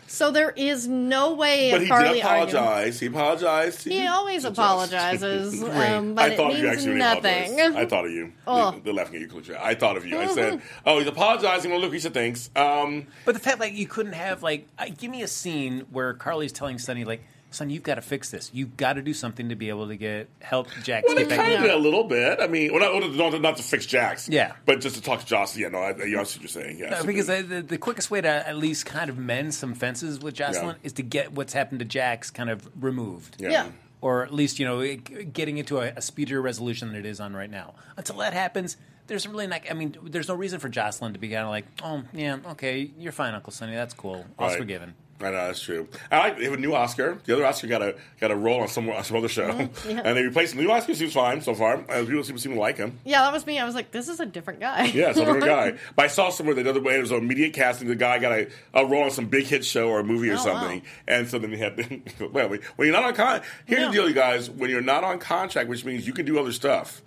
[0.10, 2.22] So there is no way But he did arguing.
[2.22, 2.99] apologize.
[2.99, 3.84] He apologized.
[3.88, 7.53] He always apologizes, um, but I thought it you means actually nothing.
[7.60, 7.76] apologized.
[7.78, 8.34] I thought of you.
[8.47, 8.72] Oh.
[8.72, 9.49] They- They're laughing at you, Coach.
[9.51, 10.18] I thought of you.
[10.20, 12.49] I said, "Oh, he's apologizing." Well, look, he said thanks.
[12.55, 16.14] Um, But the fact like you couldn't have like uh, give me a scene where
[16.16, 18.49] Carly's telling Sonny like, "Son, you've got to fix this.
[18.53, 21.29] You've got to do something to be able to get help Jax well, they get
[21.29, 22.39] back." kind of did a little bit.
[22.39, 24.27] I mean, well, not, not, not to fix Jax.
[24.29, 24.53] Yeah.
[24.65, 25.61] but just to talk to Jocelyn.
[25.63, 26.79] Yeah, no, I, I see what you're saying.
[26.79, 29.73] Yeah, No, because the, the, the quickest way to at least kind of mend some
[29.73, 30.85] fences with Jocelyn Yeah.
[30.85, 33.37] is to get what's happened to Jax kind of removed.
[33.39, 33.49] yeah.
[33.49, 33.67] Yeah.
[34.01, 37.19] Or at least, you know, it- getting into a, a speedier resolution than it is
[37.19, 37.73] on right now.
[37.97, 38.77] Until that happens,
[39.07, 41.65] there's really not, I mean, there's no reason for Jocelyn to be kind of like,
[41.83, 44.25] oh, yeah, okay, you're fine, Uncle Sonny, that's cool.
[44.37, 44.57] All's Right.
[44.57, 44.93] forgiven.
[45.22, 45.88] I know that's true.
[46.09, 47.17] I like they have a new Oscar.
[47.26, 49.47] The other Oscar got a got a role on some on some other show,
[49.88, 50.01] yeah.
[50.03, 50.59] and they replaced him.
[50.59, 50.95] the new Oscar.
[50.95, 51.84] Seems fine so far.
[51.89, 52.97] Uh, people seem, seem to like him.
[53.03, 53.59] Yeah, that was me.
[53.59, 54.86] I was like, this is a different guy.
[54.86, 55.74] Yeah, it's a different guy.
[55.95, 57.88] But I saw somewhere the other way it was immediate casting.
[57.89, 60.36] The guy got a, a role on some big hit show or a movie or
[60.36, 60.86] Oh, something, wow.
[61.07, 62.01] and so then they had.
[62.32, 64.49] well, when you're not on con, here's the deal, you guys.
[64.49, 67.01] When you're not on contract, which means you can do other stuff,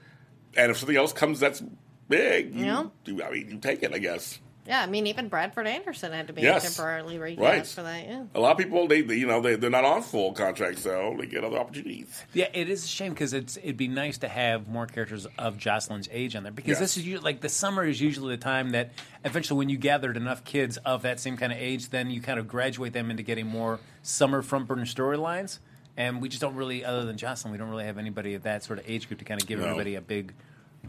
[0.56, 1.62] and if something else comes that's
[2.08, 2.84] big, you Yeah.
[3.04, 3.22] do.
[3.22, 4.38] I mean, you take it, I guess.
[4.66, 6.62] Yeah, I mean, even Bradford Anderson had to be Yes.
[6.76, 7.66] temporarily recast Right.
[7.66, 8.06] for that.
[8.06, 8.24] Yeah.
[8.34, 11.16] A lot of people, they, they you know, they, they're not on full contract, so
[11.18, 12.22] they get other opportunities.
[12.32, 15.58] Yeah, it is a shame because it's it'd be nice to have more characters of
[15.58, 16.78] Jocelyn's age on there because Yes.
[16.78, 18.92] this is usually, like the summer is usually the time that
[19.24, 22.38] eventually when you gathered enough kids of that same kind of age, then you kind
[22.38, 25.58] of graduate them into getting more summer front burner storylines.
[25.96, 28.62] And we just don't really, other than Jocelyn, we don't really have anybody of that
[28.64, 29.66] sort of age group to kind of give No.
[29.66, 30.32] everybody a big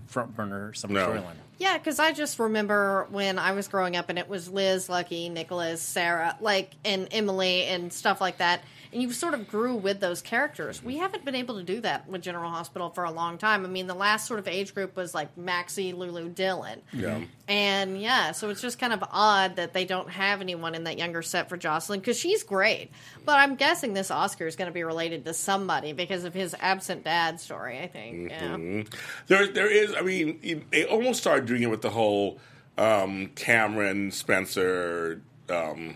[0.07, 1.07] front burner summer No.
[1.09, 1.35] storyline.
[1.59, 5.29] Yeah, because I just remember when I was growing up and it was Liz, Lucky,
[5.29, 8.61] Nicholas, Sarah, like, and Emily and stuff like that.
[8.93, 10.83] And you sort of grew with those characters.
[10.83, 13.65] We haven't been able to do that with General Hospital for a long time.
[13.65, 16.77] I mean, the last sort of age group was like Maxie, Lulu, Dylan.
[16.93, 17.21] Yeah.
[17.47, 20.97] And yeah, so it's just kind of odd that they don't have anyone in that
[20.97, 22.91] younger set for Jocelyn because she's great.
[23.25, 26.55] But I'm guessing this Oscar is going to be related to somebody because of his
[26.59, 28.29] absent dad story, I think.
[28.29, 28.83] Yeah.
[29.27, 29.93] There, there is.
[29.95, 32.39] I mean, they almost started doing it with the whole
[32.77, 35.95] um, Cameron Spencer, um,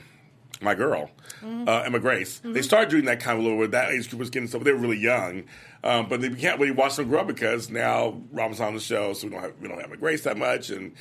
[0.62, 1.10] my girl,
[1.44, 1.68] Mm-hmm.
[1.70, 2.42] uh, Emma Grace.
[2.44, 4.64] They started doing that kind of little where That age group was getting stuff.
[4.64, 5.44] They were really young,
[5.84, 9.14] um, but they can't really watch them grow up because now Robin's on the show,
[9.14, 10.94] so we don't have we don't have Emma Grace that much, and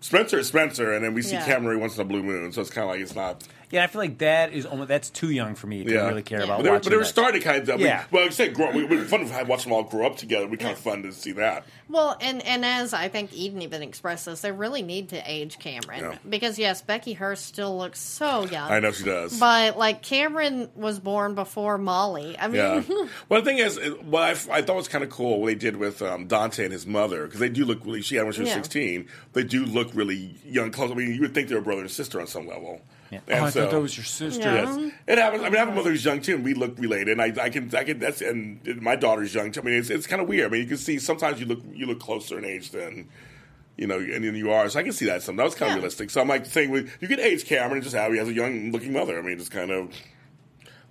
[0.00, 1.44] Spencer is Spencer, and then we see Yeah.
[1.44, 2.52] Cameron once in a blue moon.
[2.52, 3.42] So it's kind of like it's not.
[3.70, 6.08] Yeah, I feel like that is almost, that's too young for me to Yeah.
[6.08, 6.44] really care Yeah.
[6.44, 7.08] about But they, were, watching but they were that.
[7.08, 7.80] starting kind of.
[7.80, 8.04] Yeah.
[8.10, 10.46] well, like I said, grow, we, we fun to watch them all grow up together.
[10.46, 11.64] We kind of fun to see that.
[11.88, 15.58] Well, and and as I think Eden even expressed this, they really need to age
[15.60, 16.18] Cameron Yeah.
[16.28, 18.70] because yes, Becky Herbst still looks so young.
[18.70, 19.38] I know she does.
[19.38, 22.36] But like Cameron was born before Molly.
[22.38, 22.82] I mean, Yeah.
[23.28, 25.76] well, the thing is, what I, I thought was kind of cool what they did
[25.76, 28.02] with um, Dante and his mother because they do look really.
[28.02, 28.54] She had when she was Yeah.
[28.56, 29.06] sixteen.
[29.32, 30.90] They do look really young, close.
[30.90, 32.80] I mean, you would think they're brother and sister on some level.
[33.10, 33.20] Yeah.
[33.28, 34.42] And oh, I so- thought that was your sister.
[34.42, 34.76] Yeah.
[34.76, 35.42] Yes, it happens.
[35.42, 37.18] I mean, I have a mother who's young too, and we look related.
[37.18, 37.98] And I, I can, I can.
[37.98, 39.60] That's and my daughter's young too.
[39.60, 40.46] I mean, it's, it's kind of weird.
[40.46, 43.08] I mean, you can see sometimes you look, you look closer in age than.
[43.78, 44.70] You know, and then you are.
[44.70, 45.22] So I can see that.
[45.22, 45.80] Some that was kind of Yeah.
[45.80, 46.08] realistic.
[46.08, 48.32] So I'm like saying, with you can age Cameron and just have he has a
[48.32, 49.18] young looking mother.
[49.18, 49.92] I mean, it's kind of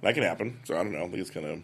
[0.02, 0.60] that can happen.
[0.66, 1.00] So I don't know.
[1.00, 1.64] I think it's kind of.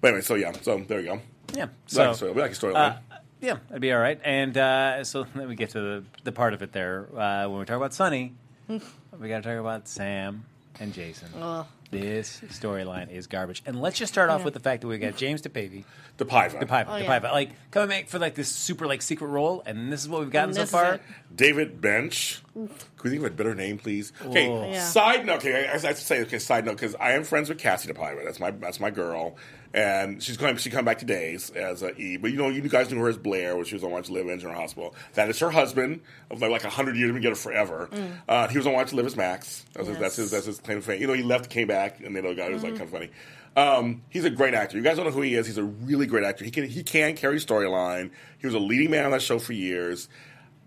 [0.00, 0.52] But anyway, so yeah.
[0.62, 1.20] So there we go.
[1.54, 1.64] Yeah.
[1.64, 2.32] We So, like a story.
[2.32, 2.74] We like a storyline.
[3.10, 4.20] Uh, yeah, that'd be all right.
[4.22, 7.58] And uh, so then we get to the, the part of it there uh, when
[7.58, 8.36] we talk about Sonny.
[9.18, 10.44] we got to talk about Sam
[10.80, 11.28] and Jason.
[11.40, 11.66] Ugh.
[11.90, 13.62] This storyline is garbage.
[13.64, 14.44] And let's just start off Yeah.
[14.44, 15.84] with the fact that we got James DePavy,
[16.18, 16.60] the Piva.
[16.60, 17.18] DePaiva, Oh, yeah.
[17.20, 20.08] DePaiva, like come and make for like this super like secret role, and this is
[20.08, 20.94] what we've gotten And so this is far.
[20.96, 21.02] it.
[21.34, 22.40] David Bensch.
[22.52, 22.68] Can
[23.04, 24.12] we think of a better name, please?
[24.22, 24.48] Okay.
[24.48, 24.70] Whoa.
[24.70, 24.84] Yeah.
[24.84, 25.36] Side note.
[25.38, 26.20] Okay, I, I have to say.
[26.22, 26.38] Okay.
[26.38, 28.22] Side note, because I am friends with Cassie DePaiva.
[28.22, 29.36] That's my that's my girl,
[29.74, 30.56] and she's going.
[30.56, 32.16] She come back to days as a E.
[32.16, 34.12] But you know, you guys knew her as Blair, when she was on Watch to
[34.12, 34.94] Live in General Hospital.
[35.14, 36.00] That is her husband
[36.30, 37.12] of like a hundred years.
[37.12, 37.90] We get together forever.
[38.28, 39.64] Uh, he was on Watch to Live as Max.
[39.74, 41.00] That's, his, that's his that's his claim to fame.
[41.00, 43.10] You know, he left, came back, and the other guy was like kind of funny.
[43.56, 44.76] Um, he's a great actor.
[44.76, 45.46] You guys don't know who he is.
[45.46, 46.44] He's a really great actor.
[46.44, 48.10] He can he can carry storyline.
[48.38, 50.08] He was a leading man on that show for years.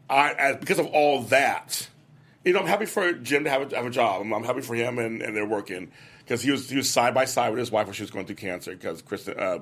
[0.10, 1.88] I, as, because of all that,
[2.44, 4.22] you know, I'm happy for Jim to have a, have a job.
[4.22, 5.92] I'm, I'm happy for him, and, and they're working
[6.32, 8.26] because he was he was side by side with his wife when she was going
[8.26, 8.72] through cancer.
[8.72, 9.60] Because Kristen, uh,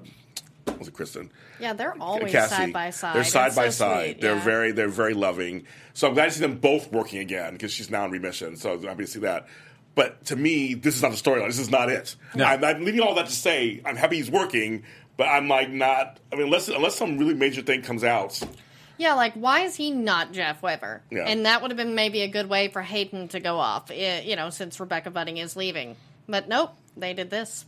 [0.78, 1.32] was it Kristen?
[1.60, 2.54] Yeah, they're always Cassie.
[2.54, 3.16] side by side.
[3.16, 4.06] They're side It's by so side.
[4.06, 4.44] sweet, They're yeah.
[4.44, 5.64] very they're very loving.
[5.96, 8.56] So I'm glad to see them both working again because she's now in remission.
[8.56, 9.48] So I'm happy to see that.
[9.96, 11.48] But to me, this is not the storyline.
[11.48, 12.16] This is not it.
[12.36, 12.46] No.
[12.46, 14.84] I'm, I'm leaving all that to say I'm happy he's working,
[15.18, 16.20] but I'm like not.
[16.32, 18.40] I mean, unless unless some really major thing comes out.
[19.00, 21.02] Yeah, like why is he not Jeff Weber?
[21.10, 21.24] Yeah.
[21.24, 24.22] And that would have been maybe a good way for Hayden to go off, eh,
[24.22, 25.96] you know, since Rebecca Budig is leaving.
[26.30, 27.66] But nope, they did this.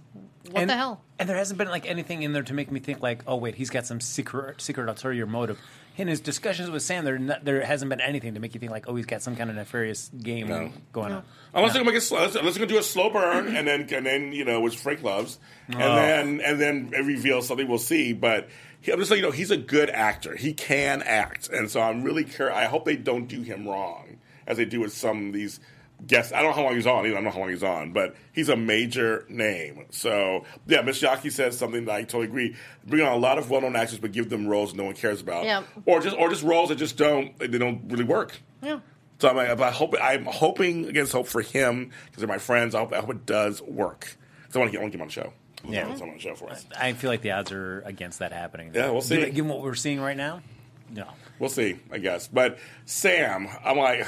[0.51, 1.01] What and, the hell?
[1.19, 3.55] And there hasn't been like anything in there to make me think like, oh wait,
[3.55, 5.59] he's got some secret secret ulterior motive.
[5.97, 8.71] In his discussions with Sam, there not, there hasn't been anything to make you think
[8.71, 10.71] like, oh, he's got some kind of nefarious game No.
[10.93, 11.23] going on.
[11.53, 13.67] Unless they're gonna make it slow, unless unless they're gonna do a slow burn and
[13.67, 15.37] then and then you know which Frank loves,
[15.67, 15.95] and Oh.
[15.95, 18.13] then and then it reveals something we'll see.
[18.13, 18.47] But
[18.79, 20.35] he, I'm just saying, you know, he's a good actor.
[20.35, 22.55] He can act, and so I'm really curious.
[22.57, 25.59] I hope they don't do him wrong as they do with some of these
[26.07, 26.33] guests.
[26.33, 27.05] I don't know how long he's on.
[27.05, 27.13] Either.
[27.13, 29.85] I don't know how long he's on, but he's a major name.
[29.91, 32.55] So yeah, Miss Jackie says something that I totally agree.
[32.85, 35.45] Bring on a lot of well-known actors, but give them roles no one cares about,
[35.45, 35.63] Yeah.
[35.85, 38.39] or just or just roles that just don't they don't really work.
[38.61, 38.79] Yeah.
[39.19, 42.73] So I'm, like, I hope I'm hoping against hope for him because they're my friends.
[42.73, 44.17] I hope, I hope it does work.
[44.47, 45.33] 'Cause I want to get, I want to get him on the show.
[45.69, 45.87] Yeah.
[45.87, 46.65] I on the show for us.
[46.79, 48.71] I feel like the odds are against that happening.
[48.73, 49.17] Yeah, we'll see.
[49.17, 50.41] Given, given what we're seeing right now,
[50.89, 51.05] no.
[51.37, 52.27] We'll see, I guess.
[52.27, 54.07] But Sam, I'm like, my god,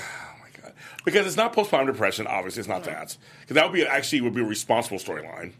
[1.06, 2.28] because it's not postpartum depression.
[2.28, 3.18] Obviously, it's not that.
[3.42, 5.54] Because that would be actually would be a responsible storyline.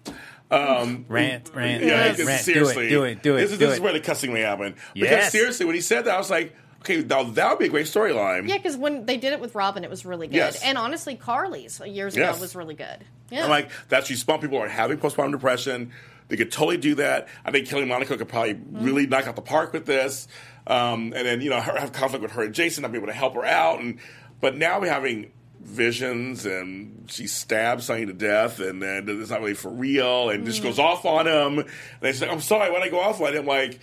[0.52, 2.42] Um, Rant, rant, yeah, rant, rant.
[2.42, 3.42] seriously, do it, do it, do it.
[3.42, 3.84] This is, do this is it.
[3.84, 4.76] where the cussing may happen.
[4.94, 5.32] Because Yes.
[5.32, 7.88] seriously, when he said that, I was like, okay, now that would be a great
[7.88, 8.48] storyline.
[8.48, 10.36] Yeah, because when they did it with Robin, it was really good.
[10.36, 10.62] Yes.
[10.62, 12.36] And honestly, Carly's years Yes.
[12.36, 13.04] ago was really good.
[13.32, 13.46] Yeah.
[13.46, 14.42] I'm like, that's response.
[14.42, 15.92] People are having postpartum depression.
[16.28, 17.28] They could totally do that.
[17.46, 20.28] I think Kelly Monaco could probably really knock out the park with this.
[20.66, 23.08] Um, and then, you know, her, have conflict with her and Jason, not be able
[23.08, 23.82] to help her out.
[23.82, 24.00] And
[24.44, 25.32] But now we're having
[25.62, 30.46] visions and she stabs Sonny to death and then it's not really for real and
[30.46, 31.60] just goes off on him.
[31.60, 31.68] And
[32.02, 33.46] she's like, I'm sorry, why'd I go off on him?
[33.46, 33.80] Like,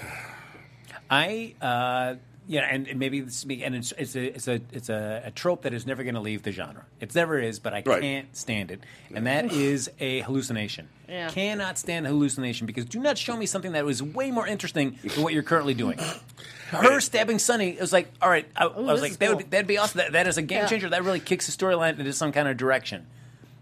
[1.10, 2.14] I uh,
[2.48, 5.62] yeah, and and maybe this and it's it's a it's a it's a, a trope
[5.62, 6.84] that is never going to leave the genre.
[7.00, 8.00] It never is, but I Right.
[8.02, 8.80] can't stand it,
[9.14, 10.88] and that is a hallucination.
[11.08, 11.28] Yeah.
[11.30, 15.22] Cannot stand hallucination because do not show me something that was way more interesting than
[15.22, 15.98] what you're currently doing.
[16.70, 18.46] Her stabbing Sonny it was like, all right.
[18.56, 19.36] I, I was this like, is that cool.
[19.36, 19.98] would be, that'd be awesome.
[19.98, 20.66] That, that is a game Yeah.
[20.66, 20.88] changer.
[20.88, 23.06] That really kicks the storyline into some kind of direction.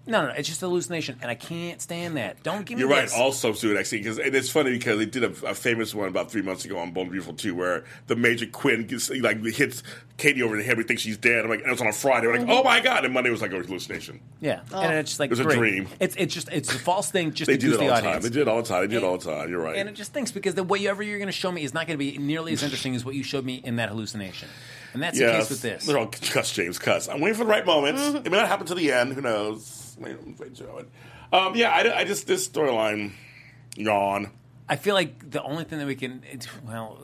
[0.06, 2.42] No, no, no, it's just a hallucination, and I can't stand that.
[2.42, 3.02] Don't give me You're right.
[3.02, 3.14] this.
[3.14, 6.30] Also, Sue, actually, because and it's funny because they did a, a famous one about
[6.30, 9.82] three months ago on Bold and Beautiful too, where the Major Quinn gets, like hits
[10.18, 10.76] Katie over the head.
[10.76, 11.44] We think she's dead.
[11.44, 12.26] I'm like, and it was on a Friday.
[12.26, 13.06] We're like, oh, oh my god!
[13.06, 14.20] And Monday was like a hallucination.
[14.40, 14.90] Yeah, and oh.
[14.90, 15.88] it's just like It was a dream.
[15.98, 17.94] It's it's just it's a false thing just They to do it the all the
[17.94, 18.06] time.
[18.06, 18.24] audience.
[18.24, 18.82] They do it all the time.
[18.82, 19.48] They do it all the time.
[19.48, 19.76] You're right.
[19.76, 21.98] And it just thinks because the whatever you're going to show me is not going
[21.98, 24.50] to be nearly as interesting as what you showed me in that hallucination,
[24.92, 25.86] and that's the case with this.
[25.86, 27.08] They're all cuss, James, cuss.
[27.08, 28.02] I'm waiting for the right moments.
[28.02, 28.26] Mm-hmm.
[28.26, 29.14] It may not happen to the end.
[29.14, 29.83] Who knows?
[29.98, 30.88] Wait, wait, show it.
[31.32, 33.12] Um, yeah, I, I just this storyline,
[33.76, 34.30] yawn.
[34.66, 36.98] I feel like the only thing that we can it, well,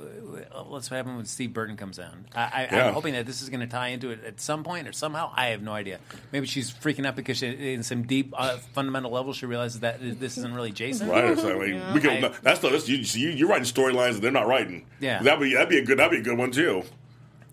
[0.70, 2.24] let's what happen when Steve Burton comes on.
[2.34, 2.86] I, I, Yeah.
[2.86, 5.30] I'm hoping that this is going to tie into it at some point or somehow.
[5.36, 5.98] I have no idea.
[6.32, 9.98] Maybe she's freaking out because she, in some deep uh, fundamental level she realizes that
[10.00, 11.08] this isn't really Jason.
[11.08, 11.36] Right?
[11.38, 14.22] So, I mean, we can, I- that's the that's, you, you, you're writing storylines that
[14.22, 14.86] they're not writing.
[14.98, 15.22] Yeah.
[15.22, 16.84] that'd be that'd be a good that'd be a good one too.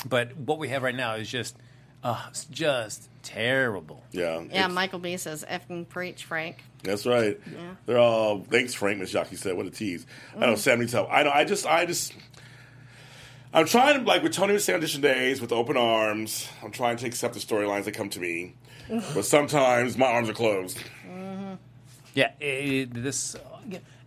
[0.07, 1.57] But what we have right now is just
[2.01, 4.03] uh, just terrible.
[4.11, 6.63] Yeah, Yeah, it's- Michael B says, effing preach, Frank.
[6.83, 7.39] That's right.
[7.45, 7.75] Yeah.
[7.85, 8.99] They're all thanks, Frank.
[8.99, 10.05] Miss Jackie said, "What a tease."
[10.35, 10.57] I know mm.
[10.57, 11.07] seventy tell.
[11.11, 11.31] I know.
[11.31, 12.13] I just, I just,
[13.53, 16.47] I'm trying to like with Tony was saying audition days with open arms.
[16.63, 18.53] I'm trying to accept the storylines that come to me,
[18.89, 20.77] but sometimes my arms are closed.
[21.05, 21.55] Mm-hmm.
[22.13, 23.35] Yeah, it, this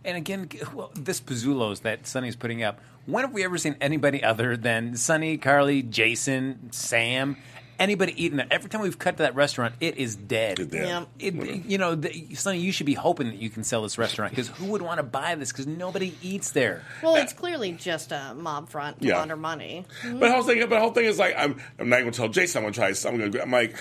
[0.03, 2.79] and again, well, this Pozzulo's that Sonny's putting up.
[3.05, 7.37] When have we ever seen anybody other than Sonny, Carly, Jason, Sam,
[7.81, 8.47] anybody eating that?
[8.51, 10.59] Every time we've cut to that restaurant, it is dead.
[10.59, 10.87] It's dead.
[11.19, 11.27] Yeah.
[11.27, 14.31] It, you know, the, Sonny, you should be hoping that you can sell this restaurant
[14.31, 15.51] because who would want to buy this?
[15.51, 16.83] Because nobody eats there.
[17.03, 19.17] Well, it's clearly just a mob front to Yeah.
[19.17, 19.85] launder money.
[20.03, 22.17] But the whole thing, but the whole thing is like, I'm, I'm not going to
[22.17, 22.59] tell Jason.
[22.59, 23.09] I'm going to try.
[23.11, 23.41] I'm going to.
[23.41, 23.75] I'm like.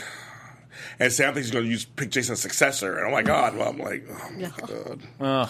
[0.98, 3.56] And Sam thinks he's going to use pick Jason's successor, and oh my god!
[3.56, 5.00] Well, I'm like, oh my god.
[5.20, 5.48] Ugh.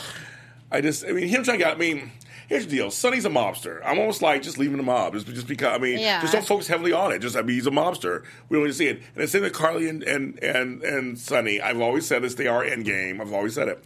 [0.72, 2.11] I just, I mean, him trying to get, I mean,
[2.51, 2.90] here's the deal.
[2.90, 3.80] Sonny's a mobster.
[3.84, 5.14] I'm almost like just leaving the mob.
[5.14, 6.20] Just, just because, I mean, Yeah.
[6.20, 7.20] just don't focus heavily on it.
[7.20, 8.24] Just, I mean, he's a mobster.
[8.48, 8.96] We don't need to see it.
[9.14, 11.61] And the same with Carly and, and, and, and Sonny.
[11.61, 12.34] I've always said this.
[12.34, 13.20] They are endgame.
[13.20, 13.84] I've always said it.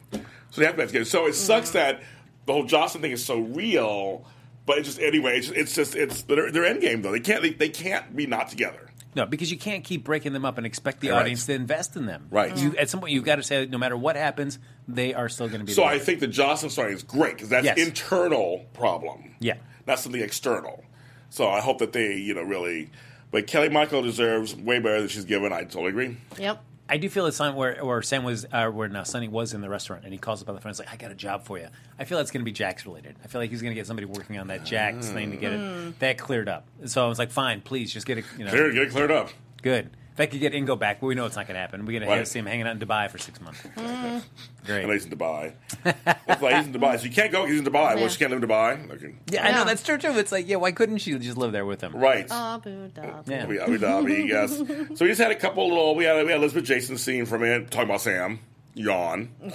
[0.51, 1.05] So they have to be together.
[1.05, 1.75] So it sucks mm.
[1.75, 2.03] that
[2.47, 4.27] the whole Jocelyn thing is so real.
[4.67, 7.13] But it's just, anyway, it's just, it's, just, it's they're, they're endgame, though.
[7.13, 8.89] They can't, they, they can't be not together.
[9.15, 11.21] No, because you can't keep breaking them up and expect the Right.
[11.21, 12.27] audience to invest in them.
[12.31, 12.57] Right.
[12.57, 14.59] You, at some point, you've got to say, no matter what happens,
[14.89, 15.73] they are still going to be.
[15.73, 15.91] So there.
[15.91, 17.79] I think the Jocelyn story is great because that's Yes.
[17.79, 19.35] internal problem.
[19.39, 19.55] Yeah.
[19.87, 20.85] Not something external.
[21.31, 22.91] So I hope that they, you know, really.
[23.31, 25.53] But Kelly Michael deserves way better than she's given.
[25.53, 26.17] I totally agree.
[26.39, 26.63] Yep.
[26.87, 29.63] I do feel it's time where, where Sam was, uh, where now Sonny was in
[29.63, 30.71] the restaurant, and he calls up on the phone.
[30.71, 31.69] It's like, I got a job for you.
[31.99, 33.17] I feel that's going to be Jax related.
[33.25, 35.53] I feel like he's going to get somebody working on that Jax thing to get
[35.55, 36.67] it that cleared up.
[36.85, 38.25] So I was like, fine, please, just get it.
[38.37, 39.31] You know, Clear, get it cleared up.
[39.63, 39.91] good.
[40.15, 41.85] If I could get Ingo back, but we know it's not going to happen.
[41.85, 42.21] We're going Right.
[42.21, 43.61] to see him hanging out in Dubai for six months.
[43.77, 44.19] Mm-hmm.
[44.65, 44.85] Great.
[44.85, 45.55] And he's in Dubai.
[46.29, 46.99] It's like he's in Dubai.
[46.99, 47.45] So you can't go.
[47.47, 47.95] he's in Dubai.
[47.95, 47.95] Yeah.
[47.97, 48.91] Well, she can't live in Dubai.
[48.93, 49.15] Okay.
[49.31, 50.11] Yeah, I know that's true too.
[50.19, 51.95] It's like, yeah, why couldn't she just live there with him?
[51.97, 52.31] Right.
[52.31, 53.29] Abu Dhabi.
[53.29, 53.43] Yeah.
[53.43, 54.57] Abu Abu Dhabi, yes.
[54.97, 55.95] So we just had a couple little.
[55.97, 58.39] We had we had Elizabeth Jason scene from it talking about Sam.
[58.77, 59.29] Yawn.
[59.43, 59.51] um,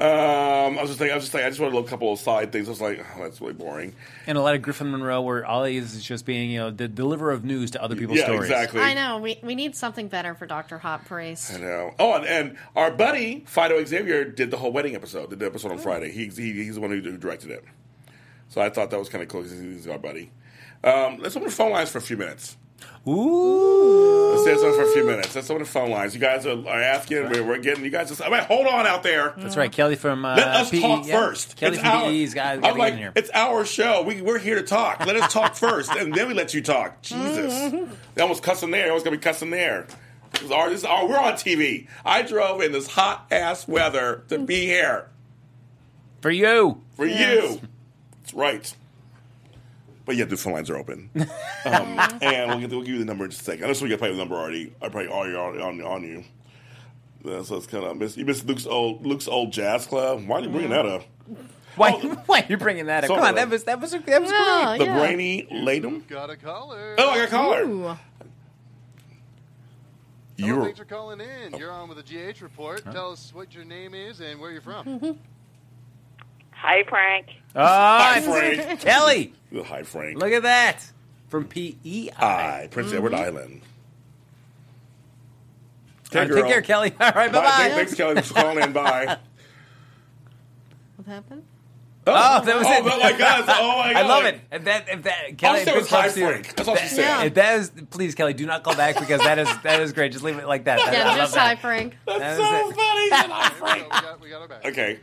[0.00, 2.18] I was just like, I was just like, I just wanted a little couple of
[2.20, 2.68] side things.
[2.68, 3.94] I was like, oh, that's really boring.
[4.26, 6.70] And a lot of Griffin Munro, where all he is is just being, you know,
[6.70, 8.50] the deliverer of news to other people's yeah, stories.
[8.50, 8.80] exactly.
[8.80, 9.18] I know.
[9.18, 10.78] We, we need something better for Dr.
[10.78, 11.52] Hot Priest.
[11.54, 11.94] I know.
[11.98, 15.30] Oh, and, and our buddy Phideaux Xavier did the whole wedding episode.
[15.30, 15.82] Did the episode on Oh.
[15.82, 16.12] Friday.
[16.12, 17.64] He, he he's the one who directed it.
[18.48, 19.42] So I thought that was kind of cool.
[19.42, 20.30] 'cause He's our buddy.
[20.84, 22.56] Um, let's open the phone lines for a few minutes.
[23.08, 24.30] Ooh.
[24.30, 25.34] Let's stay on for a few minutes.
[25.34, 26.14] Let's open the phone lines.
[26.14, 27.28] You guys are, are asking.
[27.30, 27.84] We're, we're getting.
[27.84, 28.08] You guys.
[28.08, 29.34] Just, I mean, hold on out there.
[29.36, 31.20] That's right, Kelly from uh, Let us PE, talk yeah.
[31.20, 31.56] first.
[31.56, 33.12] Kelly it's from our, PE's got, got I'm like, in here.
[33.16, 34.02] it's our show.
[34.02, 35.04] We, we're here to talk.
[35.04, 37.02] Let us talk first, and then we let you talk.
[37.02, 38.84] Jesus, they almost cussing there.
[38.84, 39.86] They almost gonna be cussing there.
[40.32, 41.88] This is our, this is our, we're on TV.
[42.06, 45.08] I drove in this hot ass weather to be here
[46.22, 46.80] For you.
[46.96, 47.52] for Yes.
[47.54, 47.60] you.
[48.22, 48.74] That's right.
[50.04, 51.28] But yeah, the phone lines are open, um,
[51.64, 53.62] and we'll, get, we'll give you the number in just a second.
[53.64, 54.72] Unless we get probably the number already.
[54.82, 56.24] I probably already on, on, on you.
[57.24, 58.16] Yeah, so it's kind of miss.
[58.16, 60.26] You miss Luke's old Luke's old jazz club.
[60.26, 61.04] Why are you bringing that up?
[61.76, 62.08] Why, Oh.
[62.26, 63.08] why are you bringing that up?
[63.08, 64.98] So- Come on, that was that was that was Yeah, The yeah.
[64.98, 66.04] brainy Latham.
[66.08, 66.96] Got a caller.
[66.98, 67.62] Oh, I got a caller.
[67.62, 67.82] Ooh.
[67.82, 67.98] Hello,
[70.36, 71.56] You're thanks for calling in.
[71.58, 72.82] You're on with the GH report.
[72.90, 75.16] Tell us what your name is and where you're from.
[76.62, 77.26] Hi, Frank.
[77.56, 78.80] Oh, hi, Frank.
[78.80, 79.32] Kelly.
[79.52, 80.16] Hi, Frank.
[80.16, 80.86] Look at that
[81.26, 82.12] from PEI.
[82.14, 82.98] Hi, Prince mm-hmm.
[82.98, 83.62] Edward Island.
[86.14, 86.94] All right, take care, Kelly.
[87.00, 87.44] All right, bye Bye.
[87.44, 87.70] bye.
[87.74, 88.72] Thanks, Kelly, for calling in.
[88.72, 89.18] Bye.
[90.96, 91.42] What happened?
[92.06, 92.12] Oh.
[92.14, 92.80] oh, that was oh, it.
[92.80, 93.44] Oh my God!
[93.48, 93.96] Oh my God!
[93.96, 94.40] I love it.
[94.52, 96.26] If that, if that, oh, Kelly, All she said big was hi, props to you.
[96.28, 96.54] Frank.
[96.54, 97.02] That's all she That- said.
[97.02, 97.22] Yeah.
[97.24, 100.12] If that is, please, Kelly, do not call back because that is that is great.
[100.12, 100.78] Just leave it like that.
[100.78, 101.40] I Yeah, love just that.
[101.40, 101.96] hi, Frank.
[102.06, 102.76] That's was so it.
[102.76, 103.04] funny.
[103.04, 103.82] He hi, Frank.
[103.82, 104.64] we, got, we got her back.
[104.66, 105.00] Okay.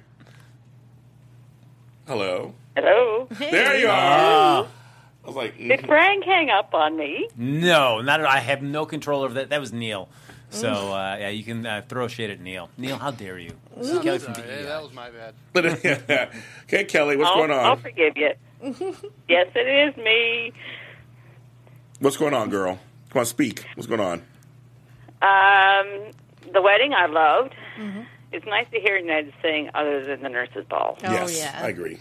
[2.09, 2.55] Hello.
[2.75, 3.27] Hello.
[3.37, 4.65] There you are.
[4.65, 5.85] I was like, Did mhm.
[5.85, 7.29] Frank hang up on me?
[7.37, 8.31] No, not at all.
[8.31, 9.49] I have no control over that.
[9.49, 10.09] That was Neil.
[10.49, 12.71] So uh, yeah, you can uh, throw shade at Neil.
[12.79, 13.51] Neil, how dare you?
[13.77, 15.35] This is Kelly from Sorry, hey, that was my bad.
[16.63, 17.63] okay, Kelly, what's I'll, going on?
[17.63, 18.31] I'll forgive you.
[19.29, 20.51] yes, it is me.
[21.99, 22.79] What's going on, girl?
[23.11, 23.65] Come on, speak.
[23.75, 24.23] What's going on?
[25.21, 26.11] Um,
[26.53, 27.53] the wedding I loved.
[28.31, 30.97] It's nice to hear Ned sing other than the nurse's ball.
[31.03, 31.59] Oh, yes, yeah.
[31.63, 31.97] I agree.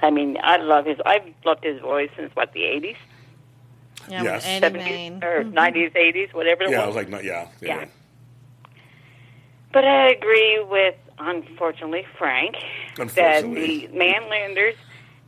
[0.00, 0.98] I mean, I love his.
[1.06, 2.96] I've loved his voice since what the eighties,
[4.08, 4.44] Yeah, Yes.
[4.44, 6.72] Seventies, or nineties, eighties, whatever it was.
[6.72, 6.96] Yeah, I was.
[6.96, 7.80] was like, no, yeah, yeah.
[7.80, 7.84] Yeah.
[9.72, 12.56] But I agree with, unfortunately, Frank,
[12.98, 13.86] Unfortunately.
[13.86, 14.74] that the manlanders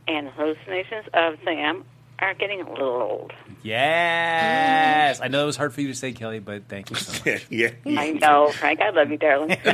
[0.07, 1.83] and hallucinations of Sam
[2.19, 3.33] are getting a little old.
[3.63, 7.11] Yes, I know it was hard for you to say, Kelly, but thank you so
[7.29, 7.45] much.
[7.51, 7.99] yeah, yeah.
[7.99, 8.79] I know, Frank.
[8.81, 9.49] I love you, darling.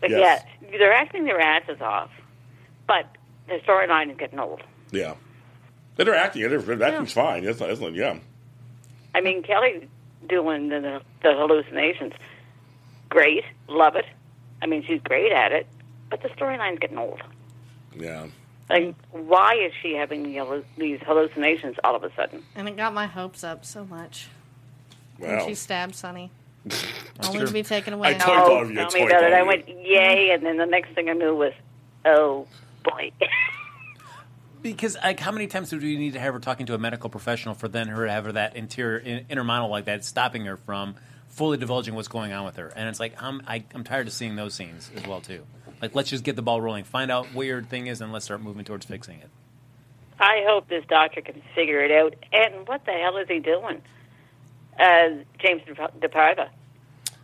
[0.00, 0.44] but Yes.
[0.62, 2.10] yeah, they're acting their asses off.
[2.86, 3.06] But
[3.48, 4.62] the storyline is getting old.
[4.90, 5.14] yeah.
[5.96, 6.42] They're acting.
[6.48, 7.42] They're, they're acting's fine.
[7.44, 8.18] That's not, that's not, yeah.
[9.16, 9.88] I mean, Kelly
[10.28, 12.12] doing the, the hallucinations,
[13.08, 14.04] great, love it.
[14.62, 15.66] I mean, she's great at it.
[16.08, 17.20] But the storyline's getting old.
[17.98, 18.28] Yeah.
[18.70, 22.42] Like, why is she having the, these hallucinations all of a sudden?
[22.54, 24.28] And it got my hopes up so much.
[25.16, 25.46] When Wow.
[25.46, 26.30] she stabbed Sonny.
[27.24, 28.10] Only to be taken away.
[28.10, 29.32] I told- I thought of oh, you, tell I me totally about it.
[29.32, 31.52] I went, yay, and then the next thing I knew was,
[32.04, 32.46] oh
[32.84, 33.10] boy.
[34.60, 37.08] Because like, how many times do we need to have her talking to a medical
[37.08, 40.46] professional for then her to have her that interior in, inner monologue like that, stopping
[40.46, 40.96] her from
[41.28, 42.72] fully divulging what's going on with her?
[42.74, 45.44] And it's like I'm I, I'm tired of seeing those scenes as well too.
[45.80, 48.24] Like let's just get the ball rolling, find out what your thing is, and let's
[48.24, 49.30] start moving towards fixing it.
[50.20, 52.14] I hope this doctor can figure it out.
[52.32, 53.82] And what the hell is he doing?
[54.78, 55.08] Uh,
[55.38, 56.48] James DePaiva.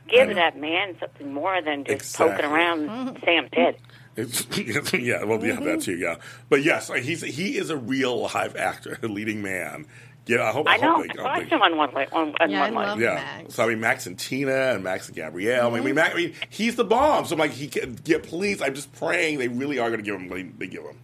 [0.07, 3.77] Give that man something more than just poking around Sam's head.
[4.17, 4.47] It's,
[4.93, 5.79] yeah, well, yeah, that mm-hmm.
[5.81, 6.17] too, yeah.
[6.49, 9.87] But yes, he's he is a real live actor, a leading man.
[10.27, 10.67] Yeah, I hope.
[10.69, 10.97] I know.
[10.97, 12.07] hope they- I hope watched him on one way.
[12.13, 12.87] On, on Yeah, one way.
[12.87, 13.15] love- Yeah.
[13.15, 13.55] Max.
[13.55, 15.67] So I mean, Max and Tina and Max and Gabrielle.
[15.67, 15.95] I mean, mm-hmm.
[15.97, 17.27] Max, I mean, he's the bomb.
[17.27, 18.23] So I'm like, he can get.
[18.23, 20.97] Please, I'm just praying they really are going to give him what they give him.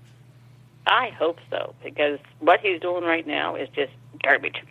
[0.87, 3.93] I hope so because what he's doing right now is just
[4.23, 4.63] garbage.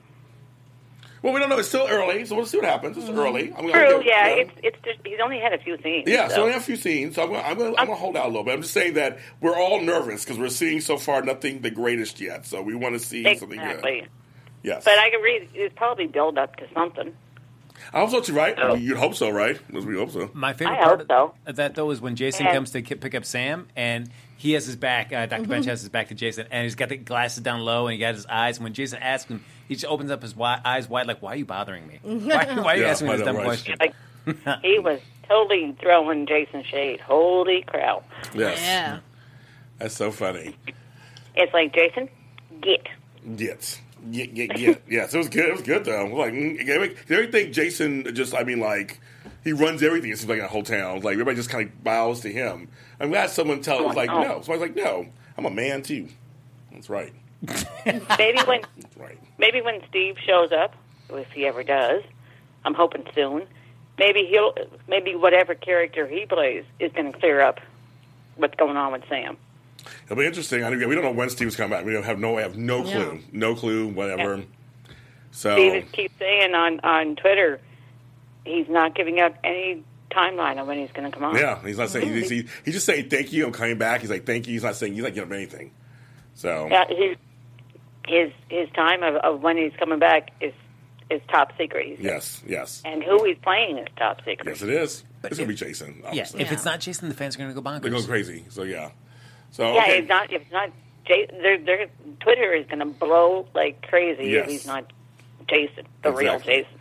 [1.21, 1.57] Well, we don't know.
[1.57, 2.97] It's still early, so we'll see what happens.
[2.97, 3.51] It's early.
[3.53, 6.07] I'm gonna True, give- yeah, it's it's just he's only had a few scenes.
[6.09, 6.45] Yeah, so so.
[6.45, 7.15] we a few scenes.
[7.15, 8.53] So I'm gonna, I'm gonna, I'm gonna hold out a little bit.
[8.53, 12.21] I'm just saying that we're all nervous because we're seeing so far nothing the greatest
[12.21, 12.45] yet.
[12.45, 14.01] So we want to see something exactly.
[14.01, 14.09] good.
[14.63, 15.49] Yes, But I can read.
[15.53, 17.15] It's probably build up to something.
[17.93, 18.55] I hope so too, right?
[18.57, 18.75] Oh.
[18.75, 19.57] You'd hope so, right?
[19.71, 20.29] We hope so.
[20.33, 21.33] My favorite I part hope so.
[21.47, 24.65] of that though is when Jason And- comes to pick up Sam and he has
[24.65, 25.11] his back.
[25.13, 27.87] Uh, doctor Bensch has his back to Jason, and he's got the glasses down low,
[27.87, 28.57] and he got his eyes.
[28.57, 31.31] And when Jason asks him, he just opens up his wi- eyes wide, like, "Why
[31.33, 31.99] are you bothering me?
[32.03, 32.17] Why,
[32.59, 33.45] why are you Yeah, asking me I this know, dumb right.
[33.45, 34.99] question?" Like he was
[35.29, 36.99] totally throwing Jason shade.
[36.99, 38.03] Holy crap!
[38.35, 38.99] Yes, Yeah.
[39.77, 40.55] that's so funny.
[41.35, 42.09] It's like Jason,
[42.61, 42.87] get.
[43.25, 43.79] Yes.
[44.11, 44.81] Get, get, get.
[44.89, 45.45] yes, it was good.
[45.45, 46.05] It was good though.
[46.07, 48.33] Like mm, every- everything, Jason just.
[48.33, 48.99] I mean, like
[49.43, 50.09] he runs everything.
[50.11, 51.01] It seems like in the whole town.
[51.01, 52.69] Like everybody just kind of bows to him.
[52.99, 54.21] I'm glad someone tells us like Oh.
[54.21, 54.41] no.
[54.41, 55.05] So I was like, no,
[55.37, 56.07] I'm a man too.
[56.71, 57.13] That's right.
[58.17, 58.61] Maybe when
[58.97, 59.17] right.
[59.37, 60.75] maybe when Steve shows up,
[61.09, 62.03] if he ever does,
[62.65, 63.47] I'm hoping soon.
[63.97, 64.53] Maybe he'll
[64.87, 67.59] maybe whatever character he plays is going to clear up
[68.35, 69.37] what's going on with Sam.
[70.05, 70.63] It'll be interesting.
[70.63, 71.85] I, we don't know when Steve's coming back.
[71.85, 72.37] We don't have no.
[72.37, 72.91] Have no Yeah.
[72.93, 73.19] clue.
[73.31, 73.87] No clue.
[73.87, 74.37] Whatever.
[74.37, 74.43] Yeah.
[75.31, 77.59] So Steve keeps saying on on Twitter
[78.45, 81.35] he's not giving up any timeline on when he's going to come on.
[81.35, 82.07] yeah, he's not saying.
[82.11, 83.45] He's, he, he's just saying thank you.
[83.45, 84.01] I'm coming back.
[84.01, 84.53] He's like thank you.
[84.53, 85.71] He's not saying he's not giving up anything.
[86.35, 87.17] So Yeah, his
[88.07, 90.53] his his time of, of when he's coming back is
[91.09, 91.87] is top secret.
[91.87, 92.05] He said.
[92.05, 94.45] yes, yes, And who he's playing is top secret.
[94.45, 95.03] yes, it is.
[95.21, 95.99] But it's gonna be if- Jason.
[96.01, 96.41] Yeah, Obviously.
[96.41, 97.81] if it's not Jason, the fans are going to go bonkers.
[97.81, 98.45] they're going crazy.
[98.49, 98.91] So yeah.
[99.51, 99.97] So Yeah, okay.
[99.99, 100.31] it's not.
[100.31, 100.69] If it's not,
[101.05, 101.87] Jay, they're, they're,
[102.19, 104.43] Twitter is going to blow like crazy Yes.
[104.45, 104.93] if he's not
[105.49, 106.71] Jason, the real Jason.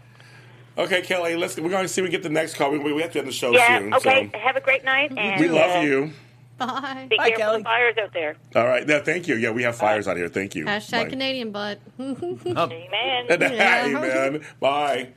[0.77, 1.57] Okay, Kelly, let's.
[1.59, 2.71] We're going to see if we get the next call.
[2.71, 3.79] We, we have to end the show Yeah.
[3.79, 3.95] soon.
[3.95, 4.31] okay.
[4.33, 5.12] So Have a great night.
[5.16, 6.12] And we love uh, you.
[6.59, 7.06] Bye.
[7.09, 7.56] Be Bye, careful Kelly.
[7.61, 8.36] of fires out there.
[8.56, 8.88] All right.
[8.88, 9.36] Yeah, thank you.
[9.36, 10.28] Yeah, we have fires out here.
[10.28, 10.64] Thank you.
[10.64, 11.11] Hashtag Bye.
[11.11, 11.80] Canadian butt.
[11.98, 12.70] Oh.
[12.70, 13.26] Amen.
[13.28, 14.44] Hey, man.
[14.61, 15.09] Bye.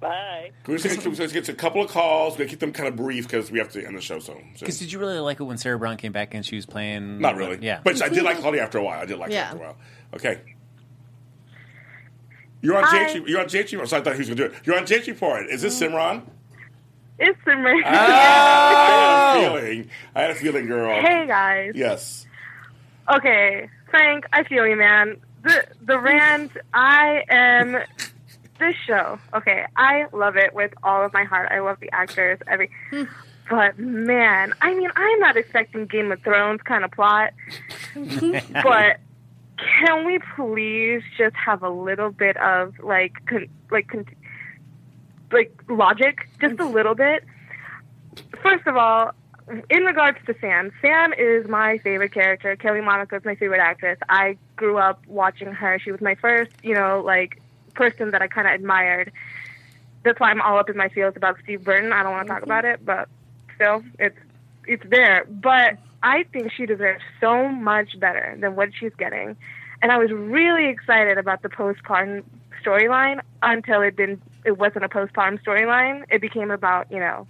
[0.00, 0.52] Bye.
[0.66, 2.34] We're just going to get a couple of calls.
[2.34, 4.20] We're going to keep them kind of brief because we have to end the show
[4.20, 4.52] soon.
[4.54, 6.66] So- Because did you really like it when Sarah Brown came back and she was
[6.66, 7.20] playing?
[7.20, 7.58] Not really.
[7.60, 7.80] Yeah.
[7.82, 9.00] But I did like Claudia after a while.
[9.00, 9.42] I did like her Yeah.
[9.46, 9.76] after a while.
[10.14, 10.40] Okay.
[12.62, 13.14] You're on Hi.
[13.14, 13.28] JH.
[13.28, 13.88] You're on JH.
[13.88, 14.60] So I thought he was going to do it.
[14.64, 15.46] You're on JH Report.
[15.50, 15.90] Is this mm.
[15.90, 16.22] Simran?
[17.18, 17.82] It's Simran.
[17.84, 19.90] I had a feeling.
[20.14, 21.00] I had a feeling, girl.
[21.00, 21.72] Hey guys.
[21.74, 22.26] Yes.
[23.12, 25.16] Okay, Frank, I feel you, man.
[25.42, 26.52] The the rant.
[26.72, 27.76] I am
[28.58, 29.18] this show.
[29.34, 31.48] Okay, I love it with all of my heart.
[31.50, 32.70] I love the actors, every.
[33.48, 37.32] But man, I mean, I'm not expecting Game of Thrones kind of plot.
[37.94, 39.00] but
[39.56, 44.04] can we please just have a little bit of like, con- like, con-
[45.32, 47.24] like logic, just a little bit?
[48.42, 49.12] First of all,
[49.70, 52.54] in regards to Sam, Sam is my favorite character.
[52.56, 53.98] Kelly Monaco is my favorite actress.
[54.08, 55.78] I grew up watching her.
[55.78, 57.40] She was my first, you know, like
[57.74, 59.12] person that I kind of admired.
[60.02, 61.92] That's why I'm all up in my feels about Steve Burton.
[61.92, 62.50] I don't want to talk mm-hmm.
[62.50, 63.08] about it, but
[63.54, 64.18] still, it's
[64.66, 65.24] it's there.
[65.28, 69.36] But I think she deserves so much better than what she's getting.
[69.80, 72.24] And I was really excited about the postpartum
[72.62, 74.22] storyline until it didn't.
[74.48, 76.04] It wasn't a postpartum storyline.
[76.10, 77.26] It became about you know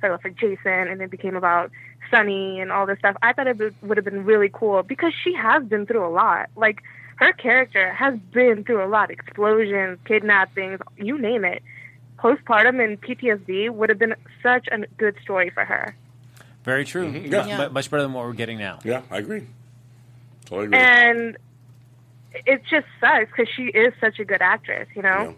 [0.00, 1.70] her love for Jason, and it became about
[2.10, 3.14] Sonny and all this stuff.
[3.22, 6.08] I thought it would- would have been really cool because she has been through a
[6.08, 6.48] lot.
[6.56, 6.80] Like
[7.16, 11.62] her character has been through a lot: explosions, kidnappings, you name it.
[12.18, 15.94] Postpartum and PTSD would have been such a good story for her.
[16.64, 17.08] Very true.
[17.10, 17.46] Yeah.
[17.46, 17.58] Yeah.
[17.68, 18.78] Mu- Much better than what we're getting now.
[18.82, 19.46] Yeah, I agree.
[20.46, 20.78] Totally agree.
[20.78, 21.36] And
[22.46, 25.08] it just sucks because she is such a good actress, you know.
[25.22, 25.32] yeah.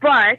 [0.00, 0.38] But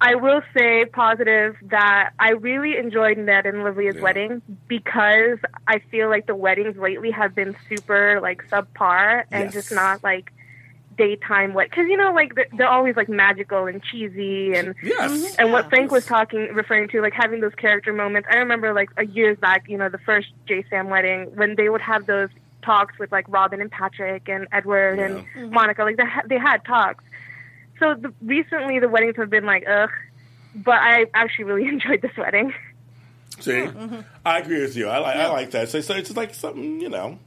[0.00, 4.02] I will say positive that I really enjoyed Ned and Livia's Yeah.
[4.02, 9.52] wedding because I feel like the weddings lately have been super like subpar and Yes.
[9.52, 10.32] just not like
[10.96, 15.36] daytime wed because you know like they're, they're always like magical and cheesy and Yes.
[15.36, 18.28] and what Frank was talking, referring to, like having those character moments.
[18.30, 21.68] I remember, like a years back, you know, the first J Sam wedding when they
[21.68, 22.30] would have those
[22.62, 25.52] talks with like Robin and Patrick and Edward and mm-hmm.
[25.54, 25.84] Monica.
[25.84, 27.04] Like they ha- they had talks.
[27.80, 29.90] So the, recently, the weddings have been like ugh,
[30.54, 32.52] but I actually really enjoyed this wedding.
[33.40, 33.66] See,
[34.24, 34.88] I agree with you.
[34.88, 35.68] I like I like that.
[35.70, 37.18] So, so it's like something you know,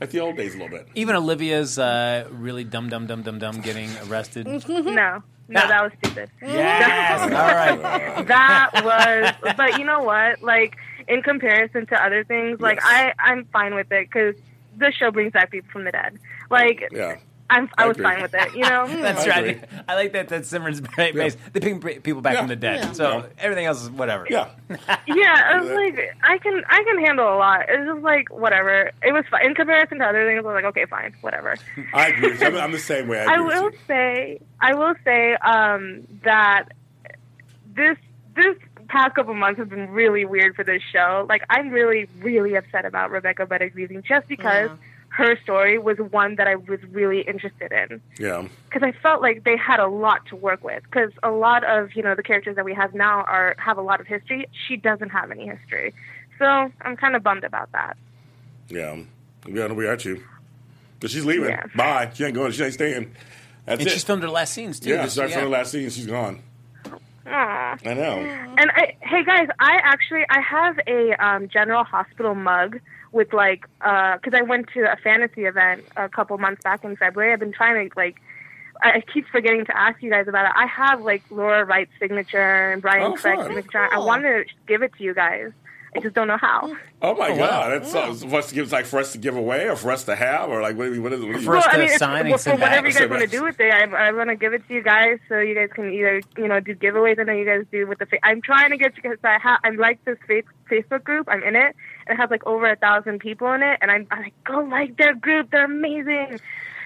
[0.00, 0.88] like the old days a little bit.
[0.94, 4.46] Even Olivia's uh, really dumb, dumb, dumb, dumb, dumb getting arrested.
[4.68, 6.30] no, no, that was stupid.
[6.40, 7.20] yes.
[7.22, 8.26] All right.
[8.26, 10.76] that was but you know what like
[11.06, 12.86] in comparison to other things like Yes.
[13.20, 14.34] i i'm fine with it because
[14.78, 16.18] the show brings back people from the dead
[16.50, 17.16] like Yeah.
[17.50, 18.04] I'm, I I was agree.
[18.04, 18.54] fine with it.
[18.54, 18.86] You know.
[19.02, 19.46] That's I right.
[19.48, 19.68] agree.
[19.86, 20.28] I like that.
[20.28, 21.36] That Simran's base.
[21.52, 22.38] They bring people back Yeah.
[22.40, 22.76] from the dead.
[22.80, 22.92] Yeah.
[22.92, 23.26] So Yeah.
[23.38, 24.26] everything else is whatever.
[24.30, 24.48] Yeah.
[25.06, 27.66] yeah, I was like, I can, I can handle a lot.
[27.68, 28.90] It's just like whatever.
[29.02, 30.38] It was fine in comparison to other things.
[30.38, 31.54] I was like, okay, fine, whatever.
[31.92, 32.36] I agree.
[32.46, 33.20] I'm, I'm the same way.
[33.20, 36.68] I, I will say, I will say um, that
[37.74, 37.98] this
[38.36, 38.56] this
[38.88, 41.24] past couple months have been really weird for this show.
[41.28, 44.76] Like, I'm really, really upset about Rebecca Butters leaving, just because Yeah.
[45.16, 48.00] Her story was one that I was really interested in.
[48.18, 48.48] Yeah.
[48.68, 50.82] Because I felt like they had a lot to work with.
[50.82, 53.82] Because a lot of you know the characters that we have now are have a
[53.82, 54.46] lot of history.
[54.66, 55.94] She doesn't have any history,
[56.38, 56.44] so
[56.80, 57.96] I'm kind of bummed about that.
[58.68, 58.98] Yeah.
[59.46, 60.22] Yeah, we are too.
[61.00, 61.50] But she's leaving.
[61.50, 61.66] Yeah.
[61.76, 62.10] Bye.
[62.14, 62.50] She ain't going.
[62.52, 63.12] She ain't staying.
[63.66, 63.92] That's And it.
[63.92, 64.90] she's filmed her last scenes too.
[64.90, 65.88] yeah, she's started from the last scene.
[65.90, 66.42] She's gone.
[67.26, 67.78] Aw.
[67.84, 68.18] I know.
[68.58, 72.80] And I, hey guys, I actually I have a um, General Hospital mug
[73.14, 77.32] with like because I went to a fantasy event a couple months back in February.
[77.32, 78.16] I've been trying to like
[78.82, 80.52] I I keep forgetting to ask you guys about it.
[80.56, 83.46] I have like Laura Wright's signature and Brian Oh, Craig's fun.
[83.54, 83.84] signature.
[83.84, 84.06] I Cool.
[84.06, 85.52] wanted to give it to you guys.
[85.96, 86.74] I just don't know how.
[87.02, 87.46] Oh my Oh, wow.
[87.46, 87.70] god!
[87.84, 90.02] That's uh, for us to give, like for us to give away, or for us
[90.06, 90.88] to have, or like what?
[90.98, 91.26] What is it?
[91.28, 91.46] What is it?
[91.46, 92.76] For us to it's- sign well, for whatever back.
[92.82, 94.74] you guys Send want to do with it, I, I want to give it to
[94.74, 97.20] you guys so you guys can either you know do giveaways.
[97.20, 98.06] I know you guys do with the.
[98.06, 101.28] Fa- I'm trying to get you because I ha- I like this fa- Facebook group.
[101.30, 101.76] I'm in it.
[102.06, 104.60] And It has like over a thousand people in it, and I'm, I'm like, go
[104.60, 105.50] like their group.
[105.50, 106.40] They're amazing.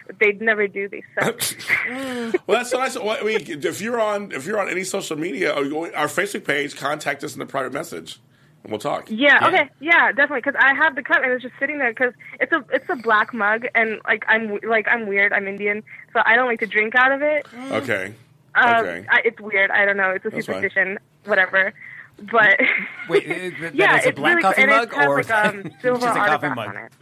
[0.07, 0.89] But They'd never do.
[0.89, 1.41] They suck.
[2.47, 2.97] Well, that's so nice.
[2.97, 6.45] Well, I mean, if you're on if you're on any social media, or our Facebook
[6.45, 8.21] page, contact us in a private message,
[8.63, 9.09] and we'll talk.
[9.11, 10.41] Yeah, okay, yeah, definitely.
[10.41, 11.91] Because I have the cup and it's just sitting there.
[11.91, 15.33] Because it's a it's a black mug, and like I'm like I'm weird.
[15.33, 15.83] I'm Indian,
[16.15, 17.47] so I don't like to drink out of it.
[17.71, 18.15] Okay.
[18.55, 19.07] Um, Okay.
[19.11, 19.71] I, it's weird.
[19.71, 20.11] I don't know.
[20.11, 20.99] It's a superstition.
[21.25, 21.75] Whatever.
[22.21, 22.59] But
[23.09, 23.29] Wait,
[23.61, 26.21] that yeah, is a it's black really coffee mug or like, um, silver just a
[26.21, 26.69] coffee mug?
[26.69, 26.93] on it.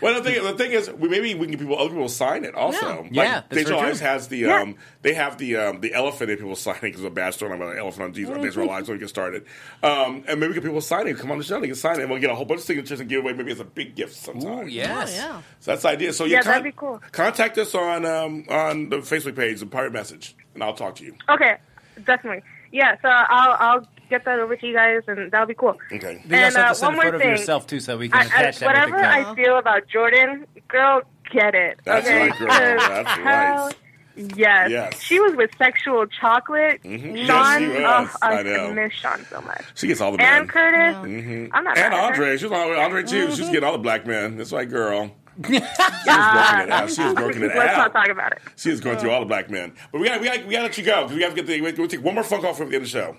[0.00, 2.44] Well, the thing, the thing is, we maybe we can get people other people sign
[2.44, 2.86] it also.
[2.86, 2.96] Yeah.
[2.96, 4.62] Like, Yeah, that's Digital Eyes has the Yeah.
[4.62, 7.54] um, they have the um, the elephant that people signing because of a bad story
[7.54, 9.44] about an elephant on Jesus on Days of Our Lives when we get started.
[9.82, 12.02] Um, and maybe we get people signing, come on the show, they can sign it,
[12.02, 13.94] and we'll get a whole bunch of signatures and give away maybe as a big
[13.94, 14.66] gift sometime.
[14.66, 15.10] Ooh, yes.
[15.12, 15.42] Oh, yeah.
[15.60, 16.12] So that's the idea.
[16.14, 17.00] So Yeah, yeah, that'd be cool.
[17.12, 21.04] Contact us on um, on the Facebook page, the pirate message, and I'll talk to
[21.04, 21.14] you.
[21.28, 21.58] Okay,
[22.04, 22.42] definitely.
[22.72, 25.76] Yeah, so I'll I'll get that over to you guys, and that'll be cool.
[25.92, 26.22] Okay.
[26.26, 27.30] You also And, have uh, to send one a more photo of thing.
[27.30, 30.46] yourself too, so we can I, I, that whatever with the I feel about Jordan,
[30.68, 31.78] girl, get it.
[31.84, 32.28] That's okay?
[32.30, 32.48] right, girl.
[32.48, 33.74] That's right.
[34.14, 34.70] Yes.
[34.70, 35.00] Yes.
[35.00, 36.82] She was with sexual chocolate.
[36.82, 37.26] Mhm.
[37.26, 38.10] Sean, Yes, she was.
[38.10, 39.62] oh, I, I miss Sean so much.
[39.74, 40.40] She gets all the And men.
[40.40, 41.50] And Curtis, Mhm.
[41.52, 42.22] I'm not And mad at her.
[42.22, 43.30] Andre, she's all Andre too.
[43.30, 44.36] She's getting all the black men.
[44.36, 45.10] That's right, girl.
[45.46, 45.62] She was
[46.08, 46.90] Ah, working it out.
[46.90, 48.38] She was working it Let's not talk about it.
[48.56, 49.72] She is going through all the black men.
[49.90, 51.34] But we got we got we got to let you go because we got to
[51.34, 51.60] get the.
[51.60, 53.16] We'll take one more phone call for the end of the show.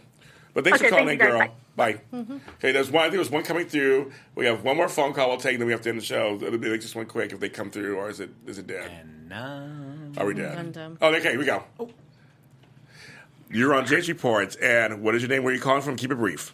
[0.54, 1.40] But thanks Okay, for calling thank in, girl.
[1.40, 1.50] guys.
[1.76, 2.02] Bye.
[2.60, 3.02] Okay, there's one.
[3.02, 4.12] I think there's one coming through.
[4.36, 5.30] We have one more phone call.
[5.30, 5.58] We'll take.
[5.58, 6.36] Then we have to end the show.
[6.40, 8.68] It'll be like just one quick if they come through, or is it is it
[8.68, 8.92] dead?
[8.92, 10.78] And now- Are we dead?
[10.78, 10.98] I'm.
[11.02, 11.32] Oh, okay.
[11.32, 11.64] Here we go.
[11.80, 11.90] Oh.
[13.50, 15.44] You're on James Reports, and what is your name?
[15.44, 15.96] Where are you calling from?
[15.96, 16.54] Keep it brief.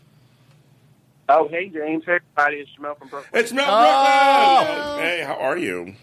[1.31, 2.03] Oh, hey, James.
[2.05, 2.57] Hey, everybody.
[2.57, 3.39] It's Jamel from Brooklyn.
[3.39, 4.65] It's Mel Oh.
[4.65, 4.99] Brooklyn.
[5.03, 5.93] Hey, how are you?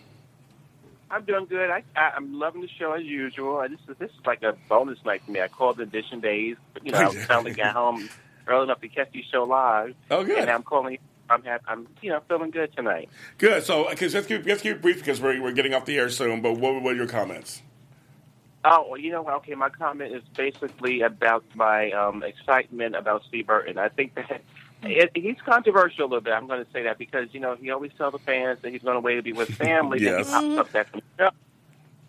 [1.10, 1.68] I'm doing good.
[1.68, 3.58] I, I, I'm loving the show as usual.
[3.58, 5.40] I, this, is, this is like a bonus night for me.
[5.40, 6.56] I called the edition days.
[6.84, 8.08] You know, I finally got home
[8.46, 9.96] early enough to catch the show live.
[10.12, 10.38] Oh, good.
[10.38, 10.98] And I'm calling.
[11.28, 11.64] I'm happy.
[11.66, 13.08] I'm, you know, feeling good tonight.
[13.38, 13.64] Good.
[13.64, 16.08] So, because let's keep let's keep it brief because we're, we're getting off the air
[16.08, 16.40] soon.
[16.40, 17.62] But what, were your comments?
[18.64, 19.34] Oh, well, you know what?
[19.34, 23.76] Okay, my comment is basically about my um, excitement about Steve Burton.
[23.76, 24.40] I think that
[24.82, 26.32] it, he's controversial a little bit.
[26.32, 28.82] I'm going to say that because you know he always tells the fans that he's
[28.82, 30.00] going away to be with family.
[30.02, 30.30] Yes.
[30.30, 31.30] Then he pops up that show.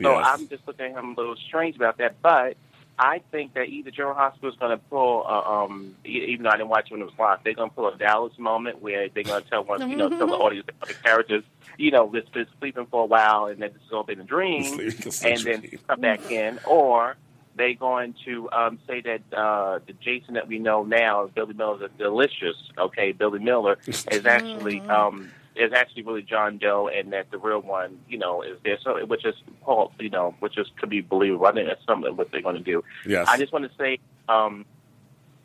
[0.02, 0.26] So Yes.
[0.28, 2.22] I'm just looking at him a little strange about that.
[2.22, 2.56] But
[3.00, 6.50] I think that either General Hospital is going to pull, uh, um, e- even though
[6.50, 9.10] I didn't watch when it was live, they're going to pull a Dallas moment where
[9.10, 11.44] they're going to tell one, you know, tell the audience that the characters,
[11.78, 14.24] you know, this been sleeping for a while and that this has all been a
[14.24, 15.80] dream, and a then dream.
[15.88, 17.16] come back in, or
[17.58, 21.86] they going to um, say that uh, the Jason that we know now, Billy Miller,
[21.86, 22.56] is delicious.
[22.78, 27.60] Okay, Billy Miller is actually um, is actually really John Doe, and that the real
[27.62, 28.78] one, you know, is there.
[28.84, 31.48] So, which is Paul, you know, which is could be believable.
[31.48, 32.84] I think that's something what they're going to do.
[33.06, 33.28] Yes.
[33.28, 33.98] I just want to say,
[34.30, 34.66] um,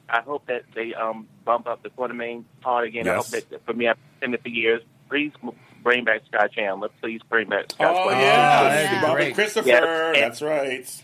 [0.09, 3.09] I hope that they um, bump up the Quartermaine part again.
[3.09, 3.45] I hope Yes.
[3.45, 4.83] that for me, I've been it for years.
[5.09, 5.33] Please
[5.83, 6.89] bring back Scott Chandler.
[7.01, 7.95] Please bring back Scott.
[7.97, 8.23] Oh Chandler.
[8.23, 9.35] yeah, that'd be Robert great.
[9.35, 9.69] Christopher.
[9.69, 10.13] Yeah.
[10.15, 11.03] That's right.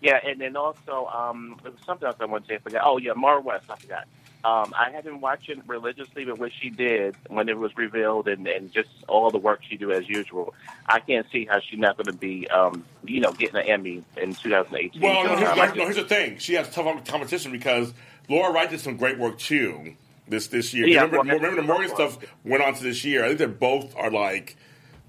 [0.00, 2.54] Yeah, and then also um, there was something else I wanted to say.
[2.56, 2.82] I forgot.
[2.84, 3.66] Oh yeah, Maura West.
[3.70, 4.06] I forgot.
[4.44, 8.46] Um, I have been watching religiously, but what she did when it was revealed, and,
[8.46, 10.54] and just all the work she do as usual,
[10.86, 14.04] I can't see how she's not going to be, um, you know, getting an Emmy
[14.16, 15.02] in 2018.
[15.02, 16.38] Well, no, here's, no, here's the thing.
[16.38, 17.92] She has tough competition because
[18.28, 19.96] Laura Wright did some great work too
[20.28, 20.86] this this year.
[20.86, 23.24] Yeah, remember, well, remember the Morgan stuff went on to this year.
[23.24, 24.56] I think they both are like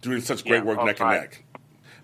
[0.02, 1.44] doing such great Yeah, work all neck and neck.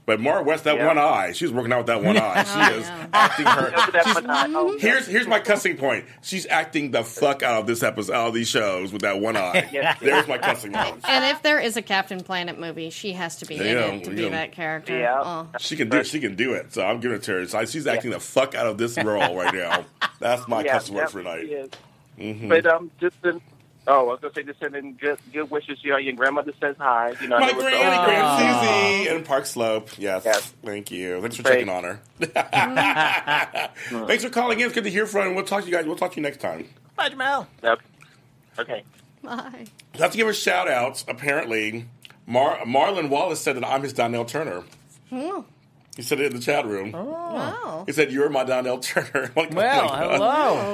[0.06, 0.86] But Maura West, that Yeah.
[0.86, 2.44] one eye, she's working out with that one eye.
[2.44, 3.62] She is acting her.
[3.72, 4.78] Look at that one eye.
[4.80, 6.06] Here's here's my cussing point.
[6.22, 9.36] She's acting the fuck out of this episode, out of these shows with that one
[9.36, 9.68] eye.
[9.72, 10.00] Yes.
[10.00, 11.00] There's my cussing point.
[11.08, 14.12] And if there is a Captain Planet movie, she has to be in it to
[14.12, 14.96] be that character.
[14.98, 15.22] Yeah.
[15.24, 15.48] Oh.
[15.60, 16.06] She can do it.
[16.08, 16.74] She can do it.
[16.74, 17.46] So I'm giving it to her.
[17.48, 19.86] So she's acting the fuck out of this role right now.
[20.20, 21.42] That's my yeah, cussing word for tonight.
[21.48, 21.70] she is.
[22.20, 22.48] Mhm.
[22.50, 23.42] But um, just in,
[23.88, 25.80] oh, I was gonna say just sending good good wishes.
[25.84, 27.14] You know, your grandmother says hi.
[27.22, 28.06] You know, My it so- granny.
[28.06, 28.60] Grand
[29.06, 29.90] Susie, and Park Slope.
[29.98, 30.24] Yes.
[30.26, 30.54] Yes.
[30.64, 31.22] Thank you.
[31.22, 31.54] Thanks for Great.
[31.66, 32.00] checking on her.
[34.08, 34.66] Thanks for calling in.
[34.68, 35.36] It's good to hear from you.
[35.36, 35.86] We'll talk to you guys.
[35.86, 36.68] We'll talk to you next time.
[36.96, 37.48] Bye, Jamal.
[37.64, 37.80] Yep.
[38.60, 38.84] okay.
[39.24, 39.66] Bye.
[39.94, 41.04] I have to give her shout outs.
[41.08, 41.86] Apparently,
[42.28, 44.64] Mar- Marlon Wallace said that I'm his Donnell Turner.
[45.10, 45.42] Hmm.
[45.96, 46.92] He said it in the chat room.
[46.92, 47.84] Wow.
[47.86, 49.32] He said, You're my Donnell Turner.
[49.36, 50.20] Like, oh Well, my hello.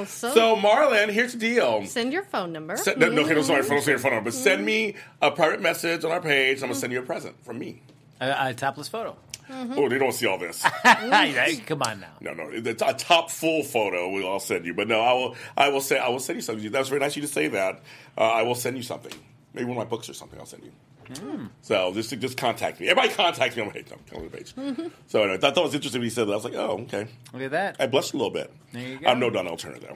[0.00, 1.86] Oh, so, So, Marlon, here's the deal.
[1.86, 2.76] send your phone number.
[2.76, 4.42] Send, no, no, okay, no, sorry, don't say your phone number, but Mm-hmm.
[4.44, 6.56] send me a private message on our page.
[6.56, 7.82] and I'm going to send you a present from me.
[8.20, 9.16] A, a topless photo.
[9.48, 9.74] Mm-hmm.
[9.76, 10.62] Oh, they don't see all this.
[10.84, 12.12] Come on now.
[12.20, 14.08] No, no, it's a top full photo.
[14.10, 15.36] We'll all send you, but no, I will.
[15.56, 16.70] I will say I will send you something.
[16.70, 17.82] That was very nice of you to say that.
[18.16, 19.12] Uh, I will send you something.
[19.52, 20.38] Maybe one of my books or something.
[20.38, 20.72] I'll send you.
[21.18, 21.46] Hmm.
[21.62, 22.88] So just just contact me.
[22.88, 23.92] Everybody contact me I'm on my page.
[24.14, 24.90] On the page.
[25.06, 26.32] So anyway, I thought it was interesting when he said that.
[26.32, 27.06] I was like, oh, okay.
[27.32, 27.76] Look at that.
[27.78, 28.52] I blushed a little bit.
[28.72, 29.08] There you go.
[29.08, 29.94] I'm no Donnell Turner though.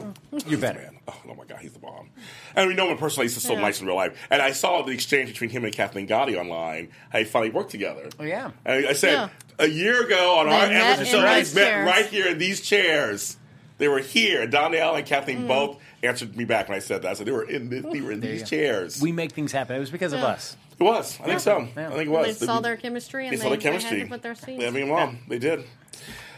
[0.00, 0.12] Oh.
[0.46, 0.80] You're better.
[0.80, 0.98] Man.
[1.06, 2.10] Oh, oh my God, he's the bomb.
[2.56, 3.26] And we know him personally.
[3.26, 3.60] He's just so Yeah.
[3.60, 4.16] nice in real life.
[4.28, 6.88] And I saw the exchange between him and Kathleen Gati online.
[7.10, 8.08] How they finally worked together.
[8.18, 8.50] Oh, yeah.
[8.64, 9.28] And I said Yeah.
[9.60, 13.36] a year ago on They our Everton show, they met right here in these chairs.
[13.84, 14.46] They were here.
[14.46, 15.46] Donnell and Kathleen Mm-hmm.
[15.48, 17.18] both answered me back when I said that.
[17.18, 18.98] So they were in this, they were in There these chairs.
[19.02, 19.76] We make things happen.
[19.76, 20.56] It was because of us.
[20.80, 21.20] it was.
[21.20, 21.68] I think so.
[21.76, 21.88] Yeah.
[21.88, 22.38] I think it was.
[22.38, 23.98] They saw their chemistry and they they, saw the they chemistry.
[23.98, 24.64] had to put their scenes.
[24.64, 25.64] I mean, well, they did.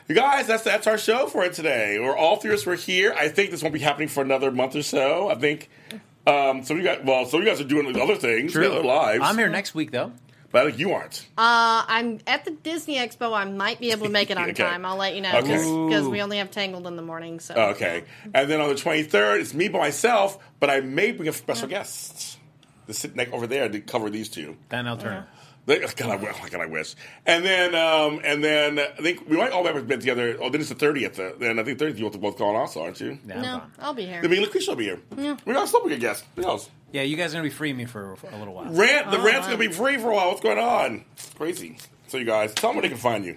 [0.09, 1.99] You guys, that's that's our show for it today.
[2.01, 3.14] We're all three of us were here.
[3.16, 5.30] I think this won't be happening for another month or so.
[5.30, 5.70] I think.
[6.26, 8.66] Um, so you guys, well, so you guys are doing other things, True.
[8.66, 9.20] other lives.
[9.22, 10.11] I'm here next week, though.
[10.57, 11.27] But I think you aren't.
[11.37, 13.37] Uh, I'm at the Disney Expo.
[13.37, 14.63] I might be able to make it on Okay.
[14.63, 14.87] time.
[14.87, 16.09] I'll let you know because Ooh.
[16.11, 17.41] we only have Tangled in the morning.
[17.41, 21.29] So Okay, and then on the 23rd, it's me by myself, but I may bring
[21.29, 22.39] a special guest
[22.87, 24.57] to sit next over there to cover these two.
[24.71, 25.29] Donnell Turner.
[25.67, 26.95] They- God, I, wish- God, I wish.
[27.27, 30.39] And then, um, and then I think we might all have been together.
[30.41, 31.19] Oh, then it's the 30th.
[31.19, 33.19] uh, Then I think 30th you both gone also, aren't you?
[33.27, 33.73] Yeah, I'm no, gone.
[33.81, 34.23] I'll be here.
[34.25, 35.37] I mean, Lacretia will be here.
[35.45, 36.25] We got still be a guest.
[36.37, 36.71] Who knows?
[36.97, 38.72] Yeah, you guys are going to be freeing me for, for a little while.
[38.72, 39.11] Rant.
[39.11, 40.28] The Oh, rant's gonna be um, free for a while.
[40.28, 41.05] What's going on?
[41.36, 41.76] Crazy.
[42.09, 43.36] So you guys, tell them where they can find you.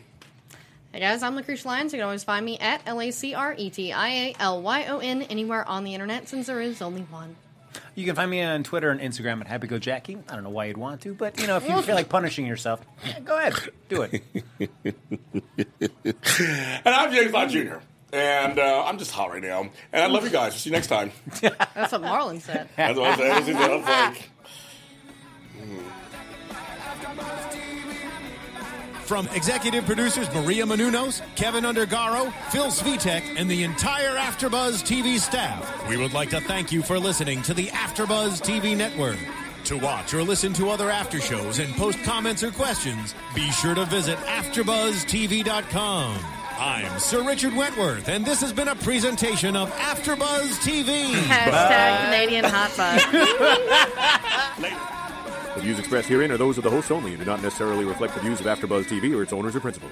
[0.94, 1.92] Hey guys, I'm Lacretia Lyons.
[1.92, 4.62] You can always find me at L A C R E T I A L
[4.62, 7.36] Y O N anywhere on the internet since there is only one.
[7.96, 10.24] You can find me on Twitter and Instagram at HappyGoJackie.
[10.30, 12.46] I don't know why you'd want to, but you know, if you feel like punishing
[12.46, 12.80] yourself,
[13.26, 13.56] go ahead,
[13.90, 14.24] do it.
[16.86, 17.80] And I'm James Lott Jr.
[18.12, 19.70] And uh, I'm just hot right now.
[19.94, 20.56] And I love you guys.
[20.56, 21.12] See you next time.
[21.42, 22.68] That's what Marlon said.
[22.76, 23.46] That's what I said.
[23.46, 24.30] That's what I was like.
[29.10, 35.90] From executive producers Maria Menounos, Keven Undergaro, Phil Svitek, and the entire AfterBuzz TV staff,
[35.90, 39.18] we would like to thank you for listening to the AfterBuzz TV network.
[39.66, 43.74] To watch or listen to other after shows and post comments or questions, be sure
[43.74, 46.39] to visit AfterBuzzTV.com.
[46.60, 51.14] I'm Sir Richard Wentworth, and this has been a presentation of AfterBuzz TV.
[51.14, 53.00] Hashtag Canadian hot bud.
[55.56, 58.14] The views expressed herein are those of the hosts only and do not necessarily reflect
[58.14, 59.92] the views of AfterBuzz TV or its owners or principals.